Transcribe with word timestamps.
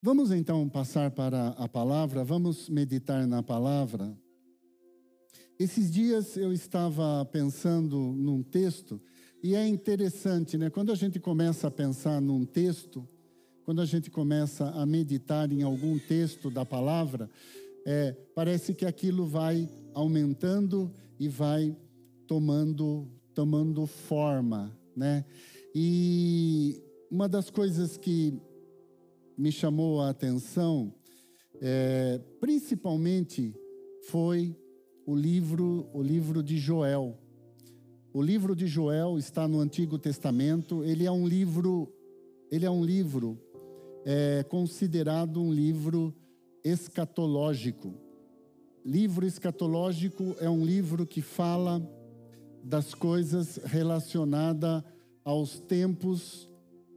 Vamos 0.00 0.30
então 0.30 0.68
passar 0.68 1.10
para 1.10 1.48
a 1.48 1.68
palavra, 1.68 2.22
vamos 2.22 2.68
meditar 2.68 3.26
na 3.26 3.42
palavra. 3.42 4.16
Esses 5.58 5.90
dias 5.90 6.36
eu 6.36 6.52
estava 6.52 7.24
pensando 7.24 7.98
num 7.98 8.40
texto 8.40 9.00
e 9.42 9.56
é 9.56 9.66
interessante, 9.66 10.56
né? 10.56 10.70
Quando 10.70 10.92
a 10.92 10.94
gente 10.94 11.18
começa 11.18 11.66
a 11.66 11.70
pensar 11.70 12.20
num 12.20 12.44
texto, 12.44 13.04
quando 13.64 13.80
a 13.80 13.84
gente 13.84 14.08
começa 14.08 14.70
a 14.70 14.86
meditar 14.86 15.50
em 15.50 15.64
algum 15.64 15.98
texto 15.98 16.48
da 16.48 16.64
palavra, 16.64 17.28
é, 17.84 18.12
parece 18.36 18.74
que 18.74 18.86
aquilo 18.86 19.26
vai 19.26 19.68
aumentando 19.94 20.94
e 21.18 21.26
vai 21.28 21.76
tomando, 22.24 23.08
tomando 23.34 23.84
forma, 23.84 24.72
né? 24.94 25.24
E 25.74 26.80
uma 27.10 27.28
das 27.28 27.50
coisas 27.50 27.96
que 27.96 28.40
me 29.38 29.52
chamou 29.52 30.00
a 30.00 30.10
atenção, 30.10 30.92
é, 31.62 32.20
principalmente, 32.40 33.54
foi 34.08 34.56
o 35.06 35.14
livro, 35.14 35.88
o 35.92 36.02
livro 36.02 36.42
de 36.42 36.58
Joel. 36.58 37.16
O 38.12 38.20
livro 38.20 38.56
de 38.56 38.66
Joel 38.66 39.16
está 39.16 39.46
no 39.46 39.60
Antigo 39.60 39.96
Testamento. 39.96 40.82
Ele 40.82 41.06
é 41.06 41.10
um 41.10 41.26
livro, 41.26 41.92
ele 42.50 42.66
é 42.66 42.70
um 42.70 42.84
livro 42.84 43.40
é, 44.04 44.42
considerado 44.42 45.40
um 45.40 45.52
livro 45.52 46.12
escatológico. 46.64 47.94
Livro 48.84 49.24
escatológico 49.24 50.34
é 50.40 50.50
um 50.50 50.64
livro 50.64 51.06
que 51.06 51.22
fala 51.22 51.80
das 52.64 52.92
coisas 52.92 53.56
relacionadas 53.64 54.82
aos 55.24 55.60
tempos 55.60 56.48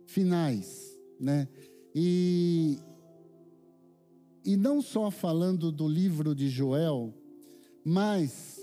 finais, 0.07 0.97
né? 1.19 1.47
E, 1.93 2.79
e 4.45 4.55
não 4.55 4.81
só 4.81 5.11
falando 5.11 5.71
do 5.71 5.87
livro 5.87 6.33
de 6.33 6.49
Joel, 6.49 7.13
mas 7.83 8.59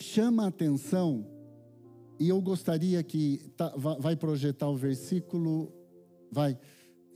chama 0.00 0.44
a 0.44 0.48
atenção, 0.48 1.26
e 2.18 2.28
eu 2.28 2.40
gostaria 2.40 3.02
que. 3.02 3.38
Tá, 3.56 3.72
vai 3.76 4.16
projetar 4.16 4.68
o 4.68 4.76
versículo. 4.76 5.72
Vai. 6.30 6.58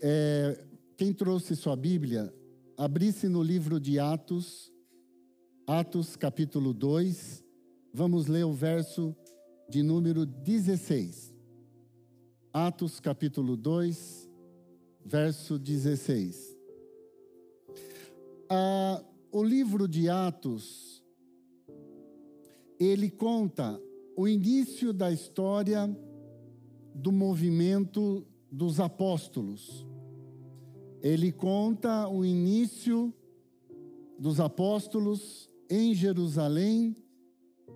É, 0.01 0.65
quem 0.97 1.13
trouxe 1.13 1.57
sua 1.57 1.75
Bíblia, 1.75 2.33
abrisse 2.77 3.29
no 3.29 3.43
livro 3.43 3.81
de 3.81 3.99
Atos, 3.99 4.73
Atos 5.67 6.17
capítulo 6.17 6.73
2, 6.73 7.45
vamos 7.93 8.27
ler 8.27 8.45
o 8.45 8.53
verso 8.53 9.15
de 9.69 9.83
número 9.83 10.25
16. 10.25 11.35
Atos 12.53 13.01
capítulo 13.01 13.57
2, 13.57 14.29
verso 15.05 15.59
16. 15.59 16.57
Ah, 18.49 19.03
o 19.31 19.43
livro 19.43 19.89
de 19.89 20.09
Atos, 20.09 21.03
ele 22.79 23.11
conta 23.11 23.81
o 24.17 24.29
início 24.29 24.93
da 24.93 25.11
história 25.11 25.89
do 26.95 27.11
movimento 27.11 28.27
dos 28.51 28.79
apóstolos. 28.79 29.87
Ele 31.01 31.33
conta 31.33 32.09
o 32.09 32.25
início 32.25 33.13
dos 34.19 34.39
apóstolos 34.39 35.51
em 35.69 35.95
Jerusalém, 35.95 36.95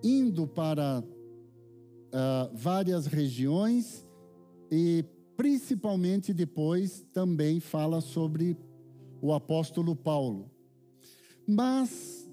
indo 0.03 0.47
para 0.47 1.03
uh, 1.03 2.55
várias 2.55 3.07
regiões 3.07 4.07
e 4.71 5.03
principalmente 5.37 6.33
depois 6.33 7.05
também 7.13 7.59
fala 7.59 8.01
sobre 8.01 8.57
o 9.21 9.31
apóstolo 9.31 9.95
Paulo. 9.95 10.49
Mas, 11.47 12.27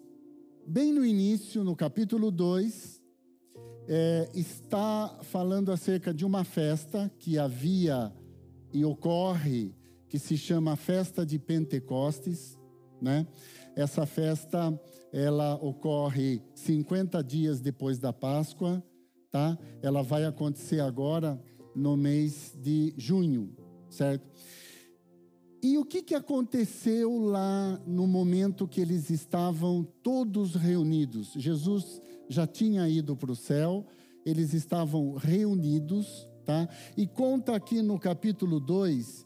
bem 0.66 0.90
no 0.90 1.04
início, 1.04 1.62
no 1.62 1.76
capítulo 1.76 2.30
2, 2.30 3.02
é, 3.86 4.30
está 4.34 5.18
falando 5.22 5.70
acerca 5.70 6.14
de 6.14 6.24
uma 6.24 6.44
festa 6.44 7.12
que 7.18 7.38
havia 7.38 8.10
e 8.72 8.84
ocorre, 8.84 9.74
que 10.08 10.18
se 10.18 10.38
chama 10.38 10.74
Festa 10.74 11.26
de 11.26 11.38
Pentecostes, 11.38 12.58
né? 13.00 13.26
Essa 13.76 14.06
festa, 14.06 14.80
ela 15.12 15.56
ocorre 15.56 16.40
50 16.54 17.22
dias 17.22 17.60
depois 17.60 17.98
da 17.98 18.12
Páscoa, 18.12 18.82
tá? 19.30 19.58
Ela 19.82 20.02
vai 20.02 20.24
acontecer 20.24 20.80
agora 20.80 21.40
no 21.74 21.96
mês 21.96 22.54
de 22.60 22.94
junho, 22.96 23.50
certo? 23.88 24.28
E 25.62 25.78
o 25.78 25.84
que, 25.84 26.02
que 26.02 26.14
aconteceu 26.14 27.18
lá 27.18 27.80
no 27.86 28.06
momento 28.06 28.68
que 28.68 28.80
eles 28.82 29.08
estavam 29.08 29.82
todos 30.02 30.54
reunidos? 30.54 31.32
Jesus 31.36 32.02
já 32.28 32.46
tinha 32.46 32.86
ido 32.88 33.16
para 33.16 33.32
o 33.32 33.36
céu, 33.36 33.86
eles 34.26 34.52
estavam 34.52 35.14
reunidos, 35.14 36.28
tá? 36.44 36.68
E 36.96 37.06
conta 37.06 37.56
aqui 37.56 37.80
no 37.80 37.98
capítulo 37.98 38.60
2 38.60 39.24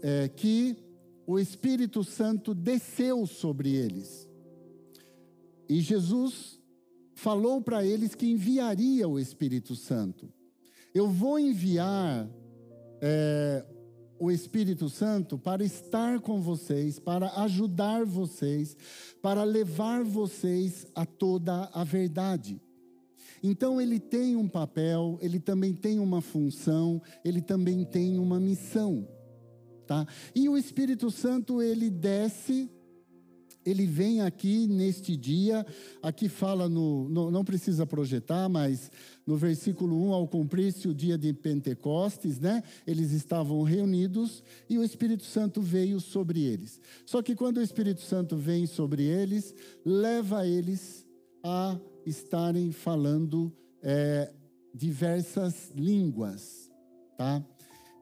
é, 0.00 0.28
que 0.28 0.76
o 1.26 1.40
Espírito 1.40 2.04
Santo 2.04 2.54
desceu 2.54 3.26
sobre 3.26 3.74
eles. 3.74 4.28
E 5.68 5.80
Jesus 5.80 6.60
falou 7.14 7.60
para 7.60 7.84
eles 7.84 8.14
que 8.14 8.30
enviaria 8.30 9.08
o 9.08 9.18
Espírito 9.18 9.74
Santo. 9.74 10.32
Eu 10.94 11.08
vou 11.08 11.40
enviar 11.40 12.30
é, 13.00 13.66
o 14.16 14.30
Espírito 14.30 14.88
Santo 14.88 15.36
para 15.36 15.64
estar 15.64 16.20
com 16.20 16.40
vocês, 16.40 17.00
para 17.00 17.28
ajudar 17.42 18.04
vocês, 18.04 18.76
para 19.20 19.42
levar 19.42 20.04
vocês 20.04 20.86
a 20.94 21.04
toda 21.04 21.68
a 21.72 21.82
verdade. 21.82 22.60
Então 23.42 23.80
ele 23.80 23.98
tem 23.98 24.36
um 24.36 24.46
papel, 24.46 25.18
ele 25.20 25.40
também 25.40 25.74
tem 25.74 25.98
uma 25.98 26.20
função, 26.20 27.02
ele 27.24 27.42
também 27.42 27.84
tem 27.84 28.16
uma 28.16 28.38
missão, 28.38 29.06
tá? 29.88 30.06
E 30.32 30.48
o 30.48 30.56
Espírito 30.56 31.10
Santo 31.10 31.60
ele 31.60 31.90
desce 31.90 32.70
ele 33.64 33.86
vem 33.86 34.20
aqui 34.20 34.66
neste 34.66 35.16
dia, 35.16 35.66
aqui 36.02 36.28
fala 36.28 36.68
no, 36.68 37.08
no, 37.08 37.30
não 37.30 37.44
precisa 37.44 37.86
projetar, 37.86 38.48
mas 38.48 38.90
no 39.26 39.36
versículo 39.36 39.96
1, 40.08 40.12
ao 40.12 40.28
cumprir-se 40.28 40.86
o 40.86 40.94
dia 40.94 41.16
de 41.16 41.32
Pentecostes, 41.32 42.38
né? 42.38 42.62
Eles 42.86 43.12
estavam 43.12 43.62
reunidos 43.62 44.42
e 44.68 44.78
o 44.78 44.84
Espírito 44.84 45.24
Santo 45.24 45.62
veio 45.62 45.98
sobre 45.98 46.42
eles. 46.42 46.80
Só 47.06 47.22
que 47.22 47.34
quando 47.34 47.58
o 47.58 47.62
Espírito 47.62 48.02
Santo 48.02 48.36
vem 48.36 48.66
sobre 48.66 49.04
eles, 49.04 49.54
leva 49.84 50.46
eles 50.46 51.06
a 51.42 51.78
estarem 52.04 52.70
falando 52.70 53.52
é, 53.82 54.30
diversas 54.74 55.70
línguas, 55.74 56.70
tá? 57.16 57.42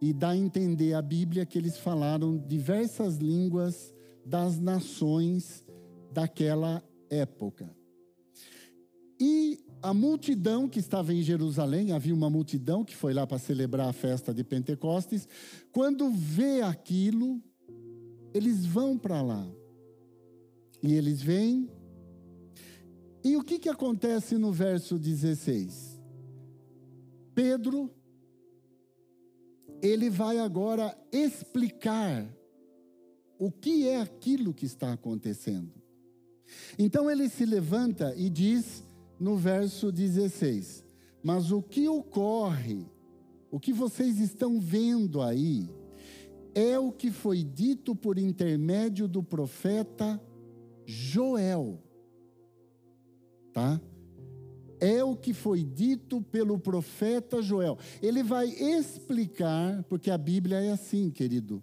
E 0.01 0.13
dá 0.13 0.31
a 0.31 0.37
entender 0.37 0.95
a 0.95 1.03
Bíblia 1.03 1.47
que 1.47 1.57
eles 1.57 1.79
falaram 1.79 2.37
diversas 2.37 3.19
línguas 3.19 3.95
das 4.25 4.59
nações 4.59 5.65
daquela 6.13 6.83
época. 7.11 7.75
E 9.21 9.65
a 9.83 9.93
multidão 9.93 10.69
que 10.69 10.79
estava 10.79 11.13
em 11.13 11.23
Jerusalém, 11.23 11.93
havia 11.93 12.15
uma 12.15 12.31
multidão 12.31 12.85
que 12.85 12.95
foi 12.95 13.13
lá 13.13 13.27
para 13.27 13.39
celebrar 13.39 13.89
a 13.89 13.93
festa 13.93 14.33
de 14.33 14.45
Pentecostes, 14.45 15.29
quando 15.73 16.11
vê 16.11 16.63
aquilo, 16.63 17.43
eles 18.33 18.65
vão 18.65 18.97
para 18.97 19.21
lá. 19.21 19.47
E 20.83 20.93
eles 20.95 21.21
vêm. 21.21 21.69
E 23.25 23.37
o 23.37 23.43
que, 23.43 23.59
que 23.59 23.69
acontece 23.69 24.37
no 24.37 24.53
verso 24.53 24.99
16? 24.99 26.01
Pedro, 27.35 27.91
ele 29.81 30.11
vai 30.11 30.39
agora 30.39 30.97
explicar 31.13 32.29
o 33.43 33.51
que 33.51 33.89
é 33.89 34.01
aquilo 34.01 34.55
que 34.55 34.65
está 34.65 34.93
acontecendo. 34.93 35.73
Então 36.79 37.11
ele 37.11 37.29
se 37.29 37.45
levanta 37.45 38.15
e 38.17 38.31
diz 38.31 38.85
no 39.19 39.37
verso 39.37 39.91
16: 39.91 40.85
Mas 41.25 41.51
o 41.51 41.61
que 41.61 41.89
ocorre, 41.89 42.87
o 43.51 43.59
que 43.59 43.73
vocês 43.73 44.21
estão 44.21 44.61
vendo 44.61 45.21
aí, 45.21 45.69
é 46.55 46.79
o 46.79 46.93
que 46.93 47.11
foi 47.11 47.43
dito 47.43 47.97
por 47.97 48.17
intermédio 48.17 49.09
do 49.09 49.25
profeta 49.25 50.23
Joel. 50.87 51.83
Tá? 53.53 53.81
É 54.79 55.03
o 55.03 55.17
que 55.17 55.35
foi 55.35 55.65
dito 55.65 56.23
pelo 56.23 56.61
profeta 56.61 57.43
Joel. 57.43 57.77
Ele 58.01 58.23
vai 58.23 58.47
explicar, 58.51 59.83
porque 59.89 60.13
a 60.13 60.19
Bíblia 60.19 60.61
é 60.61 60.71
assim, 60.71 61.11
querido 61.11 61.61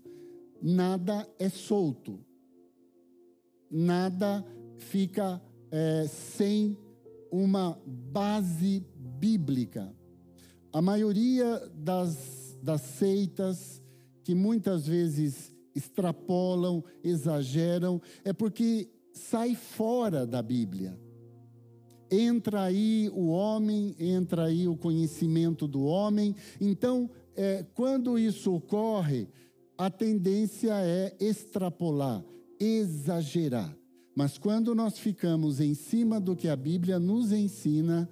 nada 0.61 1.27
é 1.37 1.49
solto, 1.49 2.19
nada 3.69 4.45
fica 4.77 5.41
é, 5.71 6.07
sem 6.07 6.77
uma 7.31 7.79
base 7.85 8.85
bíblica. 8.95 9.93
A 10.71 10.81
maioria 10.81 11.59
das, 11.75 12.57
das 12.61 12.81
seitas 12.81 13.81
que 14.23 14.35
muitas 14.35 14.85
vezes 14.85 15.55
extrapolam, 15.75 16.83
exageram, 17.03 18.01
é 18.23 18.33
porque 18.33 18.89
sai 19.13 19.55
fora 19.55 20.25
da 20.25 20.41
Bíblia. 20.41 20.99
Entra 22.11 22.63
aí 22.63 23.09
o 23.13 23.27
homem, 23.27 23.95
entra 23.99 24.45
aí 24.45 24.67
o 24.67 24.75
conhecimento 24.75 25.67
do 25.67 25.83
homem. 25.83 26.35
Então, 26.59 27.09
é, 27.35 27.63
quando 27.75 28.17
isso 28.17 28.53
ocorre, 28.53 29.27
a 29.79 29.89
tendência 29.89 30.73
é 30.73 31.15
extrapolar, 31.21 32.21
exagerar. 32.59 33.73
Mas 34.13 34.37
quando 34.37 34.75
nós 34.75 34.99
ficamos 34.99 35.61
em 35.61 35.73
cima 35.73 36.19
do 36.19 36.35
que 36.35 36.49
a 36.49 36.55
Bíblia 36.57 36.99
nos 36.99 37.31
ensina, 37.31 38.09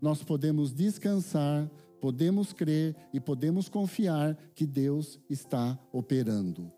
nós 0.00 0.22
podemos 0.22 0.72
descansar, 0.72 1.68
podemos 2.00 2.52
crer 2.52 2.94
e 3.12 3.18
podemos 3.18 3.68
confiar 3.68 4.38
que 4.54 4.64
Deus 4.64 5.18
está 5.28 5.76
operando. 5.92 6.70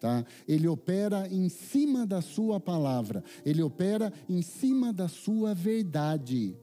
Tá? 0.00 0.24
Ele 0.48 0.66
opera 0.66 1.28
em 1.28 1.48
cima 1.48 2.04
da 2.04 2.20
sua 2.20 2.58
palavra, 2.58 3.22
ele 3.44 3.62
opera 3.62 4.12
em 4.28 4.42
cima 4.42 4.92
da 4.92 5.06
sua 5.06 5.54
verdade. 5.54 6.58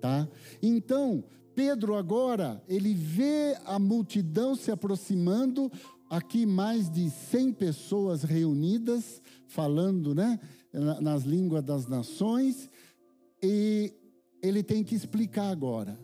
Tá? 0.00 0.28
Então, 0.60 1.22
Pedro 1.54 1.94
agora, 1.96 2.62
ele 2.68 2.94
vê 2.94 3.56
a 3.64 3.78
multidão 3.80 4.54
se 4.54 4.70
aproximando, 4.70 5.70
aqui 6.08 6.46
mais 6.46 6.90
de 6.90 7.10
100 7.10 7.52
pessoas 7.52 8.22
reunidas, 8.22 9.20
falando 9.46 10.14
né, 10.14 10.38
nas 11.00 11.24
línguas 11.24 11.62
das 11.62 11.86
nações, 11.86 12.70
e 13.42 13.92
ele 14.42 14.62
tem 14.62 14.82
que 14.82 14.94
explicar 14.94 15.50
agora. 15.50 15.98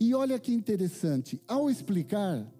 E 0.00 0.14
olha 0.14 0.38
que 0.38 0.52
interessante, 0.52 1.40
ao 1.46 1.70
explicar, 1.70 2.50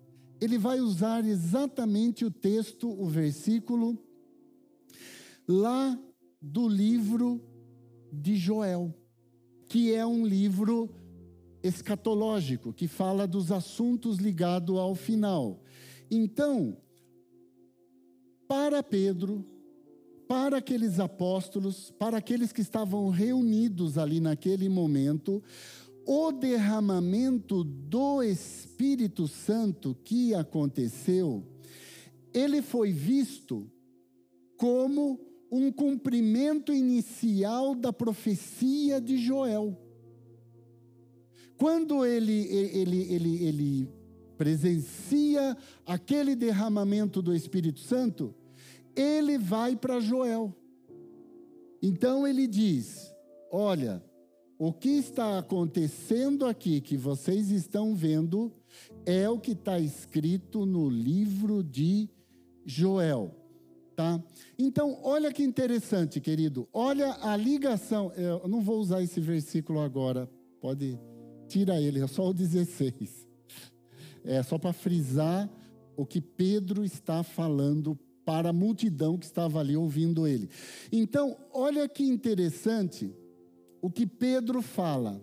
ele 0.41 0.59
vai 0.59 0.81
usar 0.81 1.25
exatamente 1.25 2.25
o 2.25 2.31
texto, 2.31 2.89
o 2.89 3.09
versículo, 3.09 3.99
lá 5.49 5.99
do 6.41 6.69
livro 6.69 7.41
de 8.13 8.37
Joel, 8.37 8.95
que 9.69 9.95
é 9.95 10.05
um 10.05 10.27
livro 10.27 10.91
escatológico, 11.63 12.73
que 12.73 12.89
fala 12.89 13.27
dos 13.27 13.53
assuntos 13.53 14.19
ligados 14.19 14.77
ao 14.77 14.95
final. 14.95 15.63
Então, 16.11 16.77
para 18.47 18.83
Pedro, 18.83 19.45
para 20.29 20.59
aqueles 20.59 20.99
apóstolos, 20.99 21.91
para 21.99 22.19
aqueles 22.19 22.53
que 22.53 22.61
estavam 22.61 23.11
reunidos 23.11 23.99
ali 23.99 24.21
naquele 24.21 24.69
momento, 24.69 25.43
o 26.07 26.33
derramamento 26.33 27.63
do 27.65 28.23
Espírito 28.23 29.29
Santo 29.29 29.97
que 30.05 30.35
aconteceu, 30.35 31.45
ele 32.33 32.63
foi 32.63 32.93
visto 32.93 33.71
como 34.57 35.21
um 35.51 35.71
cumprimento 35.71 36.73
inicial 36.73 37.75
da 37.75 37.93
profecia 37.93 39.01
de 39.01 39.19
Joel. 39.19 39.79
Quando 41.59 42.05
ele, 42.07 42.47
ele, 42.49 43.03
ele, 43.13 43.45
ele 43.45 43.89
presencia 44.43 45.57
aquele 45.87 46.35
derramamento 46.35 47.23
do 47.23 47.33
Espírito 47.33 47.79
Santo, 47.79 48.35
ele 48.97 49.39
vai 49.39 49.77
para 49.77 50.01
Joel. 50.01 50.53
Então 51.81 52.27
ele 52.27 52.49
diz: 52.49 53.15
Olha, 53.53 54.03
o 54.59 54.73
que 54.73 54.89
está 54.89 55.39
acontecendo 55.39 56.45
aqui, 56.45 56.81
que 56.81 56.97
vocês 56.97 57.53
estão 57.53 57.95
vendo, 57.95 58.53
é 59.07 59.29
o 59.29 59.39
que 59.39 59.53
está 59.53 59.79
escrito 59.79 60.67
no 60.67 60.89
livro 60.89 61.63
de 61.63 62.11
Joel. 62.67 63.31
Tá? 63.95 64.21
Então, 64.59 64.99
olha 65.05 65.33
que 65.33 65.45
interessante, 65.45 66.21
querido. 66.21 66.69
Olha 66.73 67.17
a 67.21 67.37
ligação. 67.37 68.11
Eu 68.17 68.49
não 68.49 68.61
vou 68.61 68.81
usar 68.81 69.05
esse 69.05 69.21
versículo 69.21 69.79
agora. 69.79 70.29
Pode 70.61 70.99
tirar 71.47 71.81
ele, 71.81 72.01
é 72.01 72.07
só 72.09 72.29
o 72.29 72.35
16. 72.35 73.32
É 74.25 74.43
só 74.43 74.59
para 74.59 74.73
frisar 74.73 75.51
o 75.97 76.07
que 76.07 76.21
Pedro 76.21 76.85
está 76.85 77.23
falando 77.23 77.99
para 78.25 78.51
a 78.51 78.53
multidão 78.53 79.19
que 79.19 79.25
estava 79.25 79.61
ali 79.61 79.77
ouvindo 79.77 80.27
ele. 80.27 80.49
Então, 80.91 81.37
olha 81.53 81.89
que 81.89 82.05
interessante 82.05 83.13
o 83.81 83.91
que 83.91 84.07
Pedro 84.07 84.63
fala, 84.63 85.21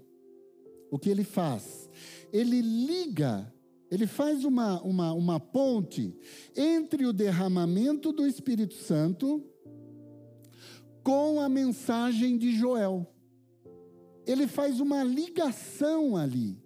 o 0.91 0.99
que 0.99 1.09
ele 1.09 1.23
faz. 1.23 1.89
Ele 2.31 2.61
liga, 2.61 3.51
ele 3.89 4.05
faz 4.05 4.43
uma, 4.43 4.81
uma, 4.81 5.13
uma 5.13 5.39
ponte 5.39 6.13
entre 6.55 7.05
o 7.05 7.13
derramamento 7.13 8.11
do 8.11 8.27
Espírito 8.27 8.75
Santo 8.75 9.43
com 11.01 11.39
a 11.39 11.47
mensagem 11.47 12.37
de 12.37 12.55
Joel. 12.55 13.07
Ele 14.27 14.45
faz 14.45 14.79
uma 14.79 15.03
ligação 15.03 16.15
ali. 16.15 16.61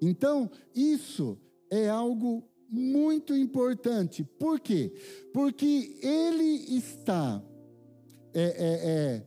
Então, 0.00 0.50
isso 0.74 1.38
é 1.70 1.88
algo 1.88 2.44
muito 2.70 3.36
importante. 3.36 4.24
Por 4.24 4.60
quê? 4.60 4.92
Porque 5.32 5.98
ele 6.02 6.76
está 6.76 7.42
é, 8.32 8.42
é, 8.42 8.90
é, 8.90 9.26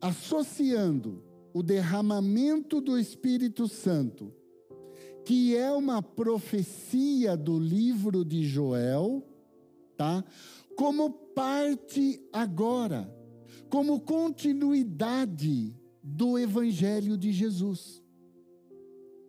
associando 0.00 1.22
o 1.52 1.62
derramamento 1.62 2.80
do 2.80 2.98
Espírito 2.98 3.68
Santo, 3.68 4.32
que 5.24 5.56
é 5.56 5.70
uma 5.70 6.02
profecia 6.02 7.36
do 7.36 7.58
livro 7.58 8.24
de 8.24 8.44
Joel, 8.44 9.22
tá? 9.96 10.24
Como 10.76 11.10
parte 11.10 12.20
agora, 12.32 13.08
como 13.68 14.00
continuidade 14.00 15.74
do 16.02 16.38
evangelho 16.38 17.16
de 17.16 17.32
Jesus. 17.32 18.03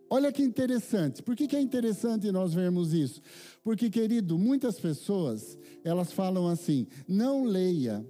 Olha 0.08 0.32
que 0.32 0.42
interessante. 0.42 1.22
Por 1.22 1.34
que, 1.34 1.48
que 1.48 1.56
é 1.56 1.60
interessante 1.60 2.30
nós 2.30 2.54
vermos 2.54 2.92
isso? 2.92 3.20
Porque, 3.62 3.90
querido, 3.90 4.38
muitas 4.38 4.78
pessoas, 4.78 5.58
elas 5.82 6.12
falam 6.12 6.46
assim: 6.46 6.86
não 7.08 7.44
leia 7.44 8.06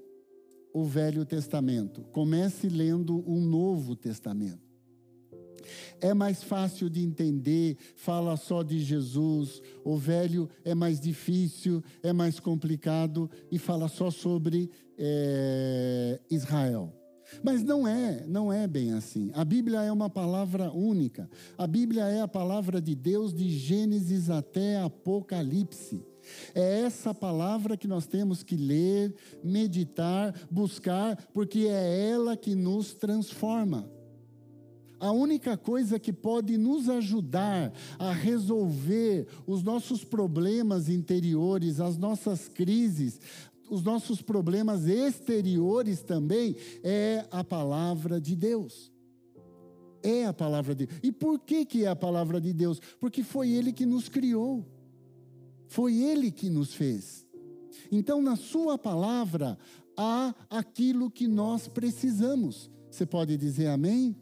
o 0.72 0.84
Velho 0.84 1.24
Testamento, 1.24 2.02
comece 2.12 2.68
lendo 2.68 3.24
o 3.26 3.40
Novo 3.40 3.96
Testamento. 3.96 4.66
É 6.00 6.14
mais 6.14 6.42
fácil 6.42 6.88
de 6.88 7.02
entender, 7.02 7.76
fala 7.94 8.36
só 8.36 8.62
de 8.62 8.78
Jesus. 8.78 9.62
O 9.84 9.96
velho 9.96 10.48
é 10.64 10.74
mais 10.74 11.00
difícil, 11.00 11.82
é 12.02 12.12
mais 12.12 12.38
complicado 12.38 13.28
e 13.50 13.58
fala 13.58 13.88
só 13.88 14.10
sobre 14.10 14.70
é, 14.96 16.20
Israel. 16.30 16.92
Mas 17.42 17.62
não 17.62 17.86
é, 17.86 18.24
não 18.26 18.52
é 18.52 18.66
bem 18.66 18.92
assim. 18.92 19.30
A 19.34 19.44
Bíblia 19.44 19.82
é 19.82 19.92
uma 19.92 20.08
palavra 20.08 20.70
única. 20.70 21.28
A 21.56 21.66
Bíblia 21.66 22.04
é 22.04 22.20
a 22.20 22.28
palavra 22.28 22.80
de 22.80 22.94
Deus 22.94 23.34
de 23.34 23.50
Gênesis 23.50 24.30
até 24.30 24.78
Apocalipse. 24.78 26.04
É 26.54 26.80
essa 26.80 27.14
palavra 27.14 27.76
que 27.76 27.86
nós 27.86 28.06
temos 28.06 28.42
que 28.42 28.56
ler, 28.56 29.14
meditar, 29.42 30.34
buscar, 30.50 31.16
porque 31.32 31.66
é 31.68 32.10
ela 32.10 32.36
que 32.36 32.54
nos 32.54 32.94
transforma. 32.94 33.88
A 34.98 35.12
única 35.12 35.56
coisa 35.58 35.98
que 35.98 36.12
pode 36.12 36.56
nos 36.56 36.88
ajudar 36.88 37.72
a 37.98 38.12
resolver 38.12 39.26
os 39.46 39.62
nossos 39.62 40.02
problemas 40.04 40.88
interiores, 40.88 41.80
as 41.80 41.98
nossas 41.98 42.48
crises, 42.48 43.20
os 43.70 43.82
nossos 43.82 44.22
problemas 44.22 44.86
exteriores 44.86 46.02
também, 46.02 46.56
é 46.82 47.26
a 47.30 47.42
palavra 47.42 48.20
de 48.20 48.34
Deus. 48.36 48.92
É 50.02 50.24
a 50.24 50.32
palavra 50.32 50.74
de 50.74 50.86
Deus. 50.86 51.00
E 51.02 51.10
por 51.10 51.38
que, 51.40 51.64
que 51.64 51.84
é 51.84 51.88
a 51.88 51.96
palavra 51.96 52.40
de 52.40 52.52
Deus? 52.52 52.80
Porque 53.00 53.22
foi 53.22 53.50
Ele 53.50 53.72
que 53.72 53.84
nos 53.84 54.08
criou. 54.08 54.64
Foi 55.68 55.96
Ele 55.96 56.30
que 56.30 56.48
nos 56.48 56.74
fez. 56.74 57.26
Então, 57.90 58.22
na 58.22 58.36
Sua 58.36 58.78
palavra, 58.78 59.58
há 59.96 60.34
aquilo 60.48 61.10
que 61.10 61.26
nós 61.26 61.66
precisamos. 61.66 62.70
Você 62.90 63.04
pode 63.04 63.36
dizer 63.36 63.68
amém? 63.68 64.16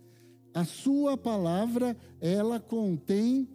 A 0.54 0.64
Sua 0.64 1.16
palavra, 1.16 1.96
ela 2.20 2.58
contém 2.58 3.48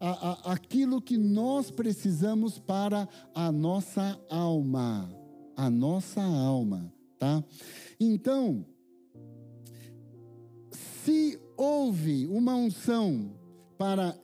a, 0.00 0.10
a, 0.10 0.52
aquilo 0.52 1.00
que 1.00 1.16
nós 1.16 1.70
precisamos 1.70 2.58
para 2.58 3.08
a 3.34 3.50
nossa 3.52 4.20
alma. 4.28 5.25
A 5.56 5.70
nossa 5.70 6.22
alma, 6.22 6.92
tá? 7.18 7.42
Então, 7.98 8.64
se 11.04 11.40
houve 11.56 12.26
uma 12.26 12.54
unção 12.54 13.32
para 13.78 14.14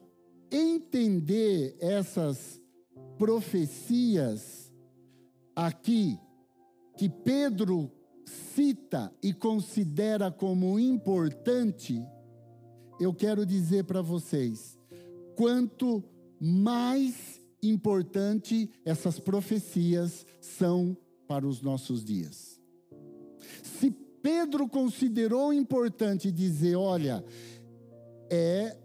entender 0.51 1.75
essas 1.81 2.61
profecias 3.19 4.71
aqui 5.57 6.19
que 6.97 7.09
Pedro 7.09 7.91
cita 8.27 9.12
e 9.23 9.33
considera 9.33 10.31
como 10.31 10.79
importante, 10.79 12.05
eu 13.01 13.15
quero 13.15 13.47
dizer 13.47 13.85
para 13.85 14.03
vocês: 14.03 14.79
quanto 15.37 16.05
mais 16.41 17.41
importante 17.62 18.71
essas 18.85 19.19
profecias 19.19 20.27
são 20.41 20.97
para 21.33 21.49
os 21.49 21.62
nossos 21.62 22.05
dias. 22.05 22.61
Se 23.62 23.91
Pedro 24.23 24.69
considerou 24.69 25.51
importante 25.51 26.31
dizer, 26.31 26.77
olha, 26.77 27.25
é 28.29 28.77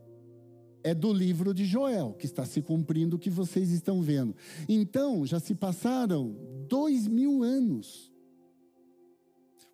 é 0.82 0.94
do 0.94 1.12
livro 1.12 1.54
de 1.54 1.66
Joel, 1.66 2.13
que 2.13 2.25
está 2.25 2.46
se 2.46 2.62
cumprindo 2.62 3.18
o 3.18 3.20
que 3.20 3.30
vocês 3.30 3.70
estão 3.72 4.01
vendo. 4.01 4.34
Então, 4.70 5.25
já 5.25 5.38
se 5.38 5.54
passaram 5.54 6.38
dois 6.70 7.06
mil 7.06 7.44
anos. 7.44 8.10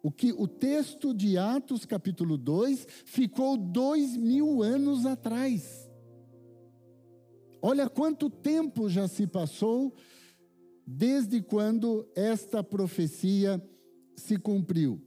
O 0.01 0.11
que 0.11 0.33
o 0.33 0.47
texto 0.47 1.13
de 1.13 1.37
Atos, 1.37 1.85
capítulo 1.85 2.39
2, 2.39 2.87
ficou 3.05 3.55
dois 3.55 4.17
mil 4.17 4.63
anos 4.63 5.05
atrás. 5.05 5.87
Olha 7.61 7.87
quanto 7.87 8.31
tempo 8.31 8.89
já 8.89 9.07
se 9.07 9.27
passou 9.27 9.93
desde 10.85 11.41
quando 11.41 12.07
esta 12.15 12.63
profecia 12.63 13.61
se 14.15 14.37
cumpriu, 14.37 15.01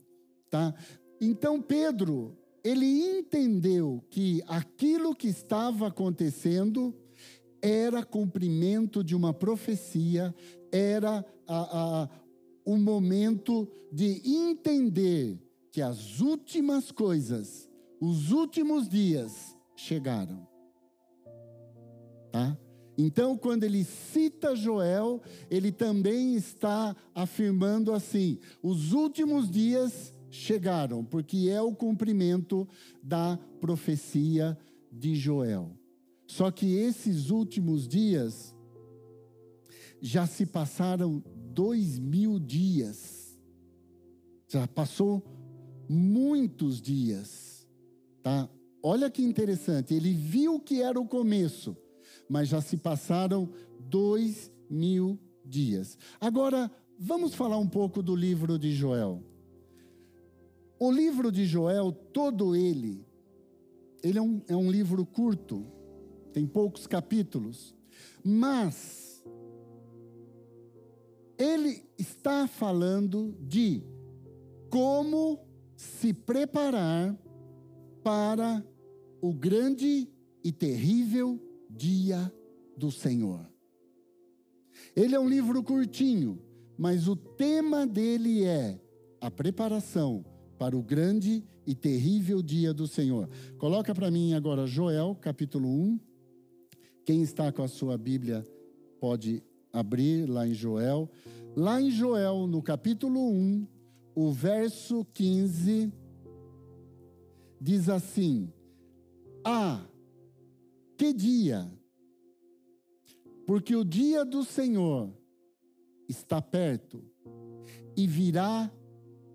tá? 0.50 0.75
Então 1.21 1.61
Pedro 1.61 2.37
ele 2.66 3.18
entendeu 3.18 4.04
que 4.11 4.42
aquilo 4.49 5.14
que 5.14 5.28
estava 5.28 5.87
acontecendo 5.87 6.92
era 7.62 8.04
cumprimento 8.04 9.04
de 9.04 9.14
uma 9.14 9.33
profecia, 9.33 10.35
era 10.73 11.25
a, 11.47 12.02
a, 12.02 12.09
o 12.64 12.76
momento 12.76 13.68
de 13.92 14.21
entender 14.25 15.38
que 15.71 15.80
as 15.80 16.21
últimas 16.21 16.90
coisas, 16.90 17.68
os 18.00 18.33
últimos 18.33 18.88
dias 18.88 19.56
chegaram. 19.76 20.47
Tá? 22.33 22.59
Então, 22.98 23.36
quando 23.36 23.64
ele 23.64 23.84
cita 23.84 24.56
Joel, 24.56 25.20
ele 25.50 25.70
também 25.70 26.34
está 26.34 26.96
afirmando 27.14 27.92
assim: 27.92 28.38
os 28.62 28.92
últimos 28.92 29.50
dias 29.50 30.14
chegaram, 30.30 31.04
porque 31.04 31.48
é 31.50 31.60
o 31.60 31.74
cumprimento 31.74 32.66
da 33.02 33.38
profecia 33.60 34.56
de 34.90 35.14
Joel. 35.14 35.70
Só 36.26 36.50
que 36.50 36.74
esses 36.74 37.30
últimos 37.30 37.86
dias 37.86 38.54
já 40.00 40.26
se 40.26 40.46
passaram 40.46 41.22
dois 41.52 41.98
mil 41.98 42.38
dias, 42.38 43.38
já 44.48 44.66
passou 44.66 45.22
muitos 45.88 46.80
dias, 46.80 47.66
tá? 48.22 48.48
Olha 48.82 49.10
que 49.10 49.22
interessante, 49.22 49.94
ele 49.94 50.12
viu 50.12 50.60
que 50.60 50.82
era 50.82 51.00
o 51.00 51.08
começo, 51.08 51.76
mas 52.28 52.49
já 52.49 52.61
se 52.61 52.76
passaram 52.76 53.49
dois 53.78 54.50
mil 54.68 55.18
dias. 55.45 55.97
Agora, 56.21 56.71
vamos 56.99 57.35
falar 57.35 57.59
um 57.59 57.68
pouco 57.68 58.02
do 58.02 58.14
livro 58.14 58.59
de 58.59 58.73
Joel. 58.73 59.23
O 60.78 60.90
livro 60.90 61.33
de 61.33 61.47
Joel, 61.47 61.92
todo 61.92 62.54
ele, 62.54 63.06
ele 64.02 64.18
é 64.18 64.23
um, 64.23 64.42
é 64.47 64.56
um 64.56 64.71
livro 64.71 65.04
curto, 65.06 65.64
tem 66.33 66.47
poucos 66.47 66.87
capítulos, 66.87 67.75
mas 68.23 69.25
ele 71.38 71.83
está 71.99 72.47
falando 72.47 73.35
de 73.40 73.83
como 74.68 75.38
se 75.76 76.12
preparar 76.12 77.16
para 78.02 78.64
o 79.21 79.33
grande 79.33 80.09
e 80.42 80.52
terrível 80.52 81.40
dia 81.76 82.33
do 82.76 82.90
Senhor. 82.90 83.47
Ele 84.95 85.14
é 85.14 85.21
um 85.21 85.28
livro 85.28 85.62
curtinho, 85.62 86.38
mas 86.76 87.09
o 87.09 87.16
tema 87.16 87.87
dele 87.87 88.45
é 88.45 88.80
a 89.21 89.30
preparação 89.30 90.25
para 90.59 90.76
o 90.76 90.83
grande 90.83 91.45
e 91.66 91.75
terrível 91.75 92.42
dia 92.42 92.73
do 92.73 92.87
Senhor. 92.87 93.28
Coloca 93.59 93.95
para 93.95 94.11
mim 94.11 94.35
agora 94.35 94.66
Joel, 94.66 95.14
capítulo 95.21 95.68
1. 95.68 96.00
Quem 97.04 97.23
está 97.23 97.52
com 97.52 97.62
a 97.62 97.68
sua 97.68 97.97
Bíblia 97.99 98.47
pode 99.00 99.42
abrir 99.73 100.28
lá 100.28 100.47
em 100.47 100.54
Joel. 100.54 101.11
Lá 101.54 101.80
em 101.80 101.90
Joel, 101.90 102.47
no 102.47 102.62
capítulo 102.62 103.21
1, 103.30 103.66
o 104.14 104.33
verso 104.33 105.04
15 105.12 105.92
diz 107.61 107.88
assim: 107.88 108.52
Ah, 109.45 109.85
que 110.96 111.12
dia! 111.12 111.70
Porque 113.46 113.76
o 113.76 113.84
dia 113.84 114.24
do 114.24 114.42
Senhor 114.42 115.12
está 116.08 116.42
perto 116.42 117.04
e 117.96 118.06
virá 118.06 118.70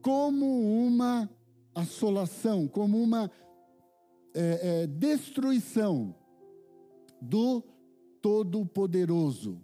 como 0.02 0.86
uma 0.86 1.30
assolação, 1.74 2.68
como 2.68 3.02
uma 3.02 3.32
é, 4.34 4.84
é, 4.84 4.88
destruição 4.88 6.16
do 7.22 7.64
Todo-Poderoso. 8.22 9.62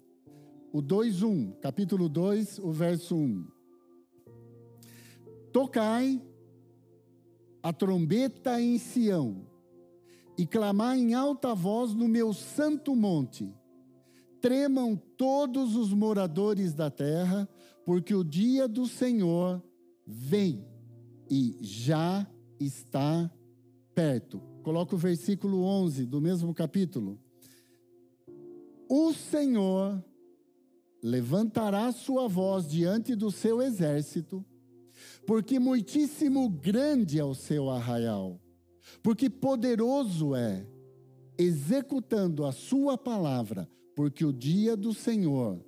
O 0.71 0.81
2:1, 0.81 1.59
capítulo 1.59 2.07
2, 2.07 2.59
o 2.59 2.71
verso 2.71 3.15
1. 3.15 3.47
Tocai 5.51 6.21
a 7.63 7.73
trombeta 7.73 8.61
em 8.61 8.77
Sião 8.77 9.46
e 10.38 10.46
clamai 10.46 11.00
em 11.00 11.13
alta 11.13 11.56
voz 11.56 11.94
no 11.94 12.08
meu 12.08 12.34
santo 12.34 12.96
monte. 12.96 13.53
Tremam 14.39 14.96
todos 15.17 15.75
os 15.75 15.91
moradores 15.91 16.74
da 16.74 16.91
terra, 16.91 17.50
porque 17.86 18.13
o 18.13 18.24
dia 18.24 18.67
do 18.67 18.86
Senhor 18.86 19.63
vem 20.06 20.65
e 21.29 21.58
já 21.60 22.25
está 22.60 23.32
perto. 23.96 24.39
Coloca 24.62 24.96
o 24.96 24.98
versículo 24.98 25.63
11 25.63 26.06
do 26.06 26.22
mesmo 26.22 26.53
capítulo. 26.53 27.20
O 28.89 29.12
Senhor 29.13 30.03
levantará 31.01 31.91
sua 31.91 32.27
voz 32.27 32.67
diante 32.67 33.15
do 33.15 33.32
seu 33.32 33.62
exército, 33.62 34.46
porque 35.25 35.60
muitíssimo 35.60 36.50
grande 36.50 37.20
é 37.20 37.24
o 37.24 37.34
seu 37.34 37.70
arraial, 37.70 38.39
porque 39.01 39.29
poderoso 39.29 40.36
é, 40.36 40.65
executando 41.38 42.46
a 42.46 42.51
sua 42.51 42.98
palavra, 42.98 43.70
porque 43.96 44.25
o 44.25 44.34
dia 44.34 44.75
do 44.75 44.94
Senhor 44.94 45.63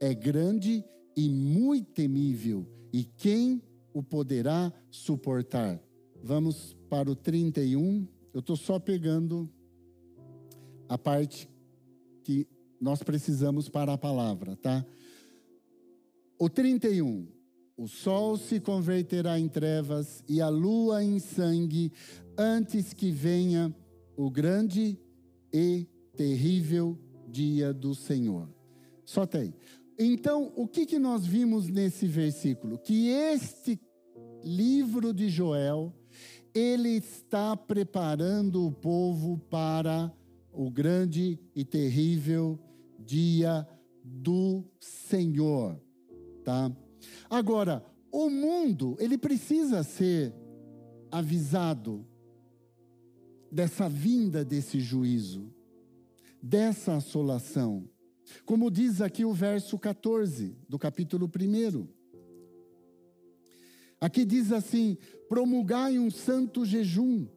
é 0.00 0.14
grande 0.14 0.84
e 1.16 1.28
muito 1.28 1.92
temível, 1.92 2.66
e 2.92 3.04
quem 3.04 3.62
o 3.92 4.02
poderá 4.02 4.72
suportar. 4.90 5.80
Vamos 6.22 6.76
para 6.88 7.10
o 7.10 7.14
31. 7.14 8.06
Eu 8.32 8.40
estou 8.40 8.56
só 8.56 8.78
pegando 8.78 9.48
a 10.88 10.98
parte 10.98 11.48
que 12.22 12.46
nós 12.80 13.02
precisamos 13.02 13.68
para 13.68 13.92
a 13.92 13.98
palavra, 13.98 14.56
tá? 14.56 14.84
O 16.38 16.48
31. 16.48 17.28
O 17.76 17.88
sol 17.88 18.36
se 18.36 18.60
converterá 18.60 19.38
em 19.38 19.48
trevas 19.48 20.22
e 20.28 20.40
a 20.40 20.48
lua 20.48 21.02
em 21.02 21.18
sangue 21.18 21.92
antes 22.36 22.92
que 22.92 23.10
venha 23.10 23.74
o 24.16 24.30
grande 24.30 24.98
e 25.52 25.86
terrível 26.16 26.98
dia 27.28 27.72
do 27.72 27.94
Senhor. 27.94 28.48
Só 29.04 29.26
tem. 29.26 29.54
Então, 29.98 30.52
o 30.56 30.66
que, 30.66 30.86
que 30.86 30.98
nós 30.98 31.24
vimos 31.24 31.68
nesse 31.68 32.06
versículo? 32.06 32.78
Que 32.78 33.08
este 33.08 33.80
livro 34.42 35.12
de 35.12 35.28
Joel, 35.28 35.92
ele 36.54 36.90
está 36.90 37.56
preparando 37.56 38.66
o 38.66 38.72
povo 38.72 39.38
para 39.50 40.12
o 40.52 40.70
grande 40.70 41.38
e 41.54 41.64
terrível 41.64 42.58
dia 42.98 43.66
do 44.04 44.64
Senhor, 44.80 45.80
tá? 46.44 46.70
Agora, 47.28 47.84
o 48.10 48.30
mundo, 48.30 48.96
ele 49.00 49.18
precisa 49.18 49.82
ser 49.82 50.32
avisado 51.10 52.06
dessa 53.54 53.88
vinda 53.88 54.44
desse 54.44 54.80
juízo, 54.80 55.48
dessa 56.42 56.96
assolação. 56.96 57.88
Como 58.44 58.68
diz 58.68 59.00
aqui 59.00 59.24
o 59.24 59.32
verso 59.32 59.78
14 59.78 60.56
do 60.68 60.76
capítulo 60.76 61.30
1. 61.30 61.86
Aqui 64.00 64.24
diz 64.24 64.50
assim: 64.50 64.98
promulgai 65.28 66.00
um 66.00 66.10
santo 66.10 66.64
jejum, 66.64 67.28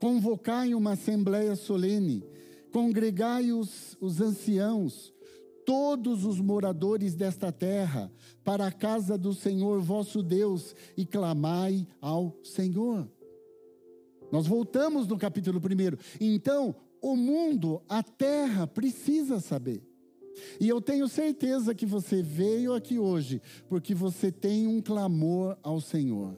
convocai 0.00 0.74
uma 0.74 0.92
assembleia 0.92 1.54
solene, 1.54 2.24
congregai 2.72 3.52
os, 3.52 3.96
os 4.00 4.20
anciãos, 4.20 5.14
todos 5.64 6.24
os 6.24 6.40
moradores 6.40 7.14
desta 7.14 7.52
terra, 7.52 8.10
para 8.42 8.66
a 8.66 8.72
casa 8.72 9.16
do 9.16 9.32
Senhor 9.32 9.80
vosso 9.80 10.24
Deus, 10.24 10.74
e 10.96 11.06
clamai 11.06 11.86
ao 12.00 12.36
Senhor. 12.42 13.08
Nós 14.32 14.46
voltamos 14.46 15.06
no 15.06 15.18
capítulo 15.18 15.60
1. 15.60 15.98
Então, 16.18 16.74
o 17.02 17.14
mundo, 17.14 17.82
a 17.86 18.02
terra, 18.02 18.66
precisa 18.66 19.38
saber. 19.38 19.86
E 20.58 20.66
eu 20.66 20.80
tenho 20.80 21.06
certeza 21.06 21.74
que 21.74 21.84
você 21.84 22.22
veio 22.22 22.72
aqui 22.72 22.98
hoje 22.98 23.42
porque 23.68 23.94
você 23.94 24.32
tem 24.32 24.66
um 24.66 24.80
clamor 24.80 25.58
ao 25.62 25.82
Senhor. 25.82 26.34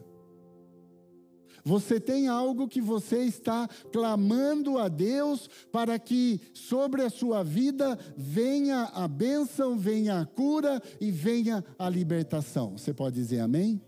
Você 1.63 1.99
tem 1.99 2.27
algo 2.27 2.67
que 2.67 2.81
você 2.81 3.23
está 3.23 3.67
clamando 3.91 4.77
a 4.77 4.87
Deus 4.87 5.49
para 5.71 5.97
que 5.97 6.39
sobre 6.53 7.01
a 7.01 7.09
sua 7.09 7.43
vida 7.43 7.97
venha 8.15 8.83
a 8.93 9.07
bênção, 9.07 9.75
venha 9.75 10.19
a 10.19 10.25
cura 10.25 10.79
e 11.01 11.09
venha 11.09 11.63
a 11.79 11.89
libertação. 11.89 12.77
Você 12.77 12.93
pode 12.93 13.15
dizer 13.15 13.39
amém? 13.39 13.81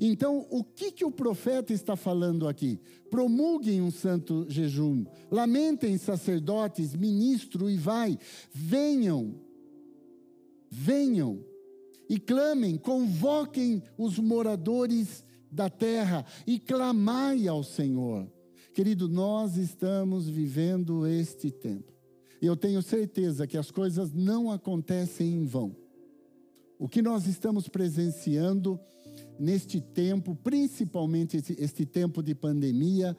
Então, 0.00 0.46
o 0.50 0.62
que, 0.62 0.92
que 0.92 1.04
o 1.04 1.10
profeta 1.10 1.72
está 1.72 1.96
falando 1.96 2.48
aqui? 2.48 2.80
Promulguem 3.10 3.80
um 3.80 3.90
santo 3.90 4.46
jejum, 4.48 5.04
lamentem 5.30 5.96
sacerdotes, 5.98 6.94
ministro 6.94 7.70
e 7.70 7.76
vai, 7.76 8.18
venham, 8.52 9.34
venham 10.70 11.44
e 12.08 12.18
clamem, 12.18 12.76
convoquem 12.76 13.82
os 13.96 14.18
moradores 14.18 15.24
da 15.50 15.70
terra 15.70 16.24
e 16.46 16.58
clamai 16.58 17.48
ao 17.48 17.62
Senhor. 17.62 18.30
Querido, 18.74 19.08
nós 19.08 19.56
estamos 19.56 20.28
vivendo 20.28 21.06
este 21.06 21.50
tempo. 21.50 21.94
Eu 22.42 22.56
tenho 22.56 22.82
certeza 22.82 23.46
que 23.46 23.56
as 23.56 23.70
coisas 23.70 24.12
não 24.12 24.50
acontecem 24.50 25.32
em 25.32 25.46
vão. 25.46 25.74
O 26.78 26.88
que 26.88 27.00
nós 27.00 27.26
estamos 27.26 27.68
presenciando 27.68 28.78
neste 29.38 29.80
tempo, 29.80 30.34
principalmente 30.34 31.36
este, 31.36 31.56
este 31.58 31.86
tempo 31.86 32.22
de 32.22 32.34
pandemia, 32.34 33.16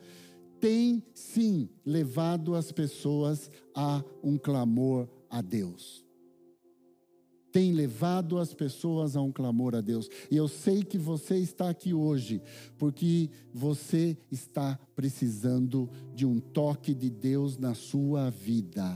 tem 0.59 1.03
sim 1.13 1.69
levado 1.86 2.55
as 2.55 2.71
pessoas 2.71 3.50
a 3.75 4.03
um 4.24 4.38
clamor 4.38 5.07
a 5.29 5.41
Deus 5.41 6.07
tem 7.57 7.71
levado 7.71 8.38
as 8.38 8.53
pessoas 8.53 9.15
a 9.15 9.21
um 9.24 9.31
clamor 9.31 9.74
a 9.74 9.81
Deus. 9.81 10.07
E 10.29 10.38
eu 10.38 10.47
sei 10.47 10.83
que 10.83 10.95
você 10.95 11.38
está 11.38 11.71
aqui 11.71 11.91
hoje 11.91 12.39
porque 12.77 13.31
você 13.51 14.15
está 14.31 14.77
precisando 14.95 15.89
de 16.13 16.24
um 16.24 16.39
toque 16.39 16.93
de 16.93 17.09
Deus 17.09 17.57
na 17.57 17.74
sua 17.74 18.29
vida. 18.29 18.95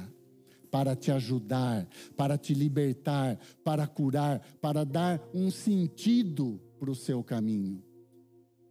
Para 0.70 0.96
te 0.96 1.12
ajudar, 1.12 1.88
para 2.16 2.38
te 2.38 2.54
libertar, 2.54 3.40
para 3.64 3.88
curar, 3.88 4.40
para 4.62 4.84
dar 4.86 5.20
um 5.34 5.50
sentido 5.50 6.62
para 6.82 6.90
o 6.90 6.96
seu 6.96 7.24
caminho. 7.24 7.84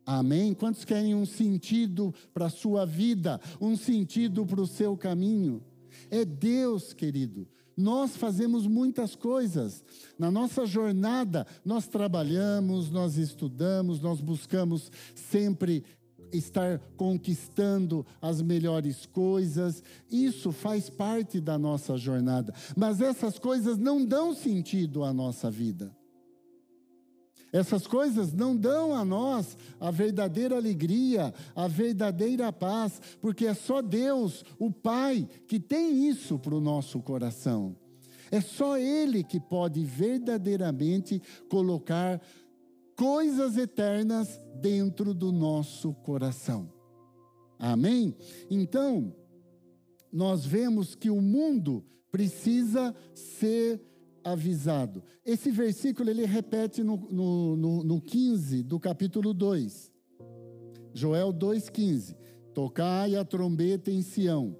Amém? 0.05 0.53
Quantos 0.53 0.85
querem 0.85 1.15
um 1.15 1.25
sentido 1.25 2.13
para 2.35 2.47
a 2.47 2.51
sua 2.51 2.85
vida, 2.85 3.41
um 3.61 3.77
sentido 3.77 4.45
para 4.45 4.61
o 4.61 4.67
seu 4.67 4.97
caminho? 4.97 5.63
É 6.11 6.25
Deus, 6.25 6.93
querido, 6.93 7.47
nós 7.77 8.17
fazemos 8.17 8.67
muitas 8.67 9.15
coisas. 9.15 9.85
Na 10.19 10.29
nossa 10.29 10.67
jornada, 10.67 11.47
nós 11.65 11.87
trabalhamos, 11.87 12.91
nós 12.91 13.17
estudamos, 13.17 14.01
nós 14.01 14.21
buscamos 14.21 14.91
sempre 15.15 15.85
estar 16.33 16.81
conquistando 16.97 18.05
as 18.21 18.43
melhores 18.43 19.07
coisas. 19.07 19.85
Isso 20.11 20.51
faz 20.51 20.91
parte 20.91 21.41
da 21.41 21.57
nossa 21.57 21.97
jornada. 21.97 22.53
Mas 22.77 23.01
essas 23.01 23.39
coisas 23.39 23.79
não 23.79 24.05
dão 24.05 24.35
sentido 24.35 25.05
à 25.05 25.13
nossa 25.13 25.49
vida. 25.49 26.00
Essas 27.53 27.87
coisas 27.87 28.33
não 28.33 28.57
dão 28.57 28.95
a 28.95 29.05
nós 29.05 29.57
a 29.81 29.91
verdadeira 29.91 30.57
alegria, 30.57 31.35
a 31.55 31.67
verdadeira 31.67 32.53
paz, 32.53 33.01
porque 33.21 33.47
é 33.47 33.55
só 33.55 33.83
Deus, 33.83 34.45
o 34.59 34.71
Pai, 34.71 35.29
que 35.49 35.59
tem 35.59 36.09
isso 36.09 36.39
para 36.39 36.55
o 36.55 36.61
nosso 36.61 37.01
coração. 37.01 37.77
É 38.31 38.41
só 38.41 38.79
Ele 38.79 39.25
que 39.25 39.41
pode 39.41 39.85
verdadeiramente 39.85 41.21
colocar 41.49 42.21
coisas 42.95 43.57
eternas 43.57 44.41
dentro 44.61 45.13
do 45.13 45.33
nosso 45.33 45.93
coração. 45.95 46.73
Amém? 47.59 48.15
Então, 48.49 49.13
nós 50.13 50.45
vemos 50.45 50.95
que 50.95 51.11
o 51.11 51.21
mundo 51.21 51.85
precisa 52.11 52.95
ser 53.15 53.81
avisado. 54.25 55.03
Esse 55.25 55.51
versículo 55.51 56.11
ele 56.11 56.25
repete 56.25 56.83
no, 56.83 56.97
no, 57.11 57.57
no, 57.57 57.85
no 57.85 58.01
15 58.01 58.63
do 58.63 58.79
capítulo 58.79 59.33
2. 59.33 59.91
Joel 60.93 61.33
2,15. 61.33 62.17
Tocai 62.55 63.15
a 63.15 63.25
trombeta 63.25 63.91
em 63.91 64.03
Sião, 64.03 64.57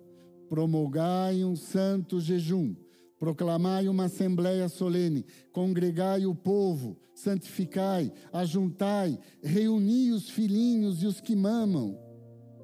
promulgai 0.49 1.45
um 1.45 1.57
santo 1.57 2.21
jejum, 2.21 2.75
proclamai 3.19 3.89
uma 3.89 4.05
assembleia 4.05 4.69
solene, 4.69 5.27
congregai 5.53 6.25
o 6.25 6.35
povo, 6.35 6.97
santificai, 7.15 8.13
ajuntai, 8.33 9.19
reuni 9.43 10.13
os 10.13 10.31
filhinhos 10.31 11.03
e 11.03 11.07
os 11.07 11.21
que 11.21 11.35
mamam. 11.35 11.99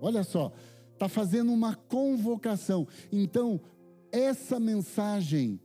Olha 0.01 0.23
só, 0.23 0.53
está 0.93 1.09
fazendo 1.09 1.53
uma 1.53 1.75
convocação. 1.75 2.87
Então, 3.11 3.61
essa 4.13 4.59
mensagem 4.61 5.61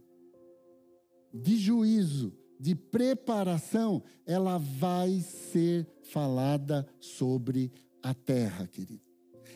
de 1.33 1.57
juízo, 1.57 2.33
de 2.59 2.75
preparação, 2.75 4.03
ela 4.25 4.57
vai 4.57 5.19
ser 5.19 5.87
falada 6.03 6.87
sobre 6.99 7.71
a 8.03 8.13
terra, 8.13 8.67
querido. 8.67 9.01